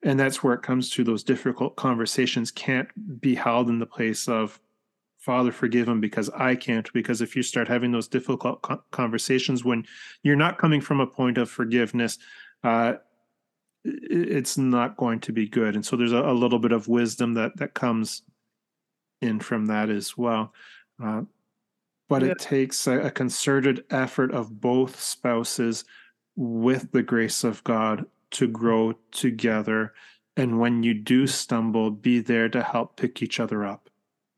[0.04, 2.88] And that's where it comes to those difficult conversations can't
[3.20, 4.60] be held in the place of,
[5.18, 6.92] Father, forgive him because I can't.
[6.94, 9.86] Because if you start having those difficult conversations when
[10.22, 12.20] you're not coming from a point of forgiveness,
[12.64, 12.94] uh,
[13.84, 15.76] it's not going to be good.
[15.76, 18.24] And so there's a, a, little bit of wisdom that that comes
[19.22, 20.54] in from that as well.
[21.04, 21.22] Uh,
[22.07, 22.30] but yeah.
[22.30, 25.84] it takes a, a concerted effort of both spouses
[26.36, 29.94] with the grace of God to grow together.
[30.38, 33.90] And when you do stumble, be there to help pick each other up.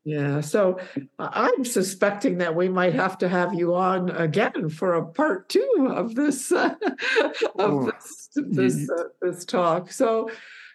[0.04, 0.78] Yeah, so
[1.18, 5.92] I'm suspecting that we might have to have you on again for a part two
[5.94, 6.76] of this uh,
[7.22, 9.92] of oh, this this, uh, this talk.
[9.92, 10.30] So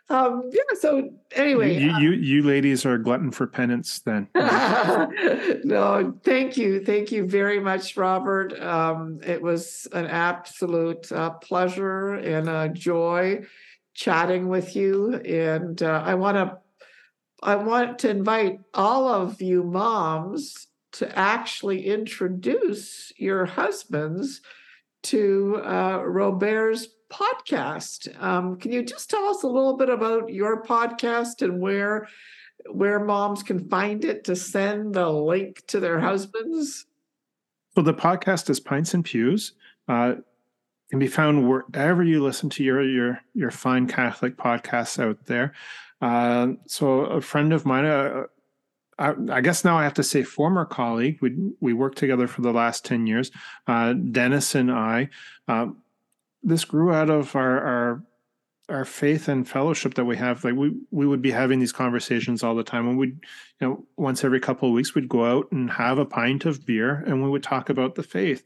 [0.10, 0.78] um, yeah.
[0.80, 4.28] So anyway, you, you you ladies are glutton for penance then.
[4.36, 8.60] no, thank you, thank you very much, Robert.
[8.62, 13.46] Um, it was an absolute uh, pleasure and a joy
[13.94, 16.58] chatting with you, and uh, I want to
[17.42, 24.42] I want to invite all of you moms to actually introduce your husbands
[25.04, 28.22] to uh, Robert's podcast.
[28.22, 32.08] Um, can you just tell us a little bit about your podcast and where
[32.72, 36.86] where moms can find it to send the link to their husbands?
[37.76, 39.54] So the podcast is Pints and Pews.
[39.88, 40.16] Uh,
[40.90, 45.54] can be found wherever you listen to your your your fine Catholic podcasts out there.
[46.02, 48.24] Uh, so a friend of mine, uh,
[49.00, 51.18] I, I, guess now I have to say former colleague.
[51.22, 53.32] We we worked together for the last ten years.
[53.68, 55.10] Uh, Dennis and I.
[55.48, 55.78] Um,
[56.44, 58.04] this grew out of our, our
[58.70, 60.44] our faith and fellowship that we have.
[60.44, 63.20] Like we we would be having these conversations all the time, and we'd
[63.60, 66.66] you know once every couple of weeks we'd go out and have a pint of
[66.66, 68.44] beer, and we would talk about the faith.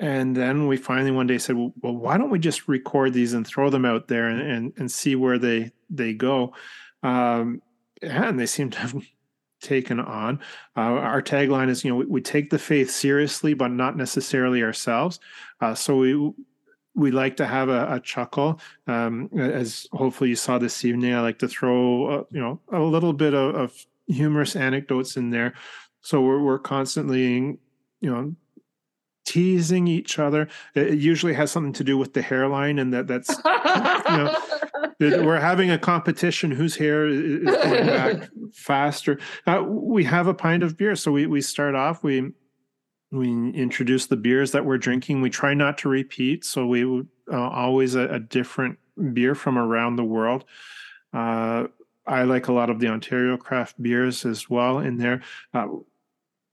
[0.00, 3.32] And then we finally one day said, well, well why don't we just record these
[3.32, 6.54] and throw them out there and and, and see where they they go?
[7.02, 7.62] Um,
[8.02, 8.94] and they seem to have
[9.60, 10.40] taken on.
[10.76, 14.62] Uh, our tagline is, you know, we, we, take the faith seriously, but not necessarily
[14.62, 15.18] ourselves.
[15.60, 16.32] Uh, so we
[16.94, 18.60] we like to have a, a chuckle.
[18.86, 22.80] Um, as hopefully you saw this evening, I like to throw uh, you know a
[22.80, 25.52] little bit of, of, humorous anecdotes in there.
[26.00, 27.58] So we're we're constantly
[28.00, 28.34] you know
[29.26, 30.48] teasing each other.
[30.74, 34.36] It usually has something to do with the hairline, and that that's you know
[35.24, 39.18] we're having a competition whose hair is going back faster.
[39.46, 42.32] Uh, we have a pint of beer, so we we start off we
[43.10, 45.22] we introduce the beers that we're drinking.
[45.22, 46.84] We try not to repeat, so we
[47.32, 48.78] uh, always a, a, different
[49.12, 50.44] beer from around the world.
[51.12, 51.68] Uh,
[52.06, 55.22] I like a lot of the Ontario craft beers as well in there.
[55.54, 55.68] Uh,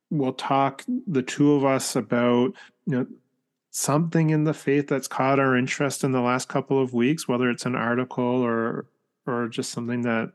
[0.10, 2.53] we'll talk the two of us about
[2.86, 3.07] you know
[3.72, 7.49] something in the faith that's caught our interest in the last couple of weeks, whether
[7.49, 8.86] it's an article or
[9.27, 10.32] or just something that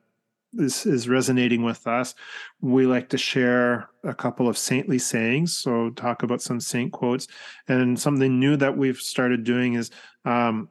[0.59, 2.15] is is resonating with us.
[2.61, 7.27] We like to share a couple of saintly sayings, so talk about some saint quotes,
[7.69, 9.91] and something new that we've started doing is
[10.25, 10.69] um,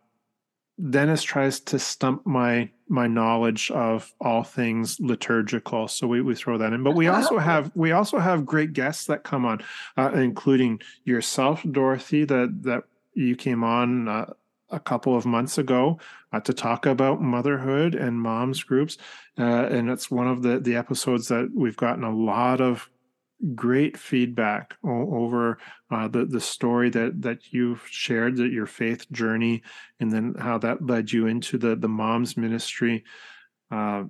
[0.90, 6.58] Dennis tries to stump my my knowledge of all things liturgical, so we, we throw
[6.58, 6.84] that in.
[6.84, 9.62] But we also have we also have great guests that come on,
[9.98, 12.84] uh, including yourself, Dorothy, that that
[13.14, 14.34] you came on uh,
[14.72, 16.00] a couple of months ago
[16.32, 18.98] uh, to talk about motherhood and moms groups,
[19.38, 22.90] uh, and it's one of the the episodes that we've gotten a lot of
[23.56, 25.58] great feedback over
[25.91, 29.62] uh, the the story that that you've shared that your faith journey
[30.00, 33.04] and then how that led you into the the moms ministry.
[33.72, 34.04] Uh,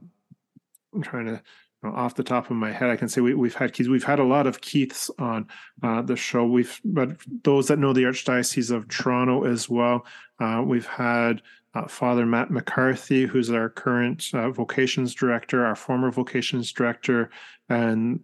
[0.93, 1.41] i'm trying to
[1.83, 4.19] off the top of my head i can say we, we've had keith we've had
[4.19, 5.47] a lot of keiths on
[5.83, 6.45] uh, the show.
[6.45, 7.11] We've but
[7.43, 10.05] those that know the archdiocese of toronto as well
[10.39, 11.41] uh, we've had
[11.73, 17.29] uh, Father Matt McCarthy, who's our current uh, vocations director, our former vocations director,
[17.67, 18.21] and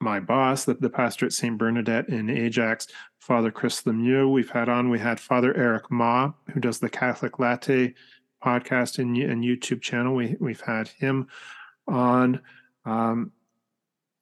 [0.00, 1.58] my boss, the, the pastor at St.
[1.58, 2.86] Bernadette in Ajax,
[3.18, 4.90] Father Chris Lemieux, we've had on.
[4.90, 7.94] We had Father Eric Ma, who does the Catholic Latte
[8.44, 10.14] podcast and, and YouTube channel.
[10.14, 11.26] We, we've had him
[11.88, 12.40] on.
[12.84, 13.32] Um,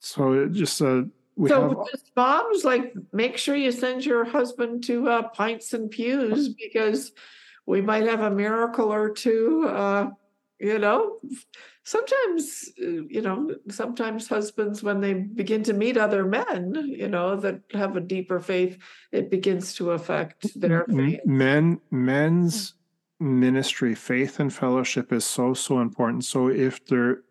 [0.01, 1.03] so just uh,
[1.37, 5.91] we so have, moms like make sure you send your husband to uh, pints and
[5.91, 7.13] pews because
[7.67, 10.09] we might have a miracle or two uh,
[10.59, 11.19] you know?
[11.85, 17.37] Sometimes uh, you know sometimes husbands when they begin to meet other men you know
[17.37, 18.77] that have a deeper faith
[19.13, 21.21] it begins to affect their faith.
[21.25, 22.75] men men's
[23.21, 26.25] ministry faith and fellowship is so so important.
[26.25, 27.23] So if there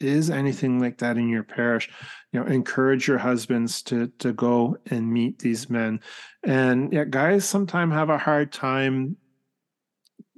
[0.00, 1.88] is anything like that in your parish
[2.32, 6.00] you know encourage your husbands to to go and meet these men
[6.44, 9.16] and yeah guys sometimes have a hard time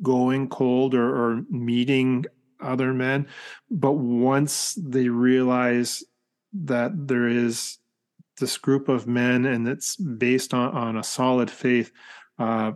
[0.03, 2.25] going cold or, or meeting
[2.61, 3.27] other men.
[3.71, 6.03] But once they realize
[6.53, 7.79] that there is
[8.39, 11.93] this group of men and it's based on, on a solid faith,
[12.39, 12.73] uh,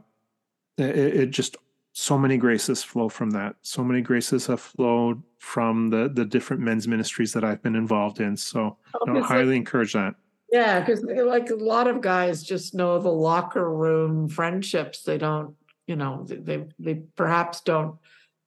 [0.76, 1.56] it, it just
[1.92, 3.56] so many graces flow from that.
[3.62, 8.18] So many graces have flowed from the the different men's ministries that I've been involved
[8.18, 8.34] in.
[8.36, 10.14] So I highly like, encourage that.
[10.50, 15.02] Yeah, because like a lot of guys just know the locker room friendships.
[15.02, 15.54] They don't,
[15.86, 17.96] you know, they they perhaps don't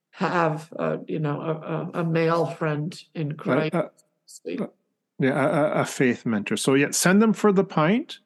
[0.09, 3.75] have a, you know a, a male friend in Christ.
[3.75, 3.89] Uh,
[4.59, 4.67] uh,
[5.19, 6.57] yeah, a, a, faith mentor.
[6.57, 8.19] So yeah, send them for the pint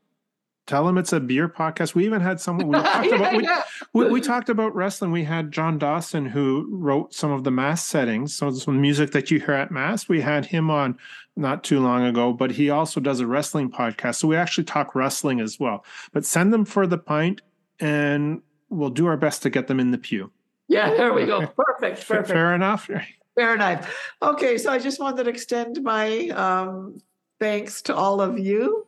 [0.72, 1.94] tell them it's a beer podcast.
[1.96, 3.62] We even had someone we talked Yeah, about we, yeah.
[3.94, 5.12] we, we talked about wrestling.
[5.12, 9.30] We had John Dawson who wrote some of the mass settings, so some music that
[9.30, 10.08] you hear at mass.
[10.10, 10.98] We had him on
[11.36, 14.16] not too long ago, but he also does a wrestling podcast.
[14.16, 15.84] So we actually talk wrestling as well.
[16.14, 17.42] But send them for the pint,
[17.80, 20.32] and we'll do our best to get them in the pew.
[20.68, 21.46] Yeah, there we go.
[21.58, 22.30] Perfect, Fair, perfect.
[22.34, 22.90] fair enough.
[23.36, 23.90] Fair enough.
[24.22, 26.98] Okay, so I just wanted to extend my um,
[27.40, 28.86] thanks to all of you,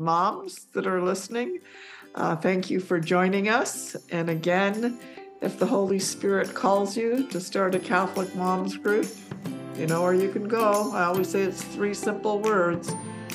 [0.00, 1.58] moms that are listening.
[2.14, 3.94] Uh, thank you for joining us.
[4.10, 4.98] And again,
[5.40, 9.08] if the Holy Spirit calls you to start a Catholic moms group,
[9.76, 10.90] you know where you can go.
[10.92, 12.92] I always say it's three simple words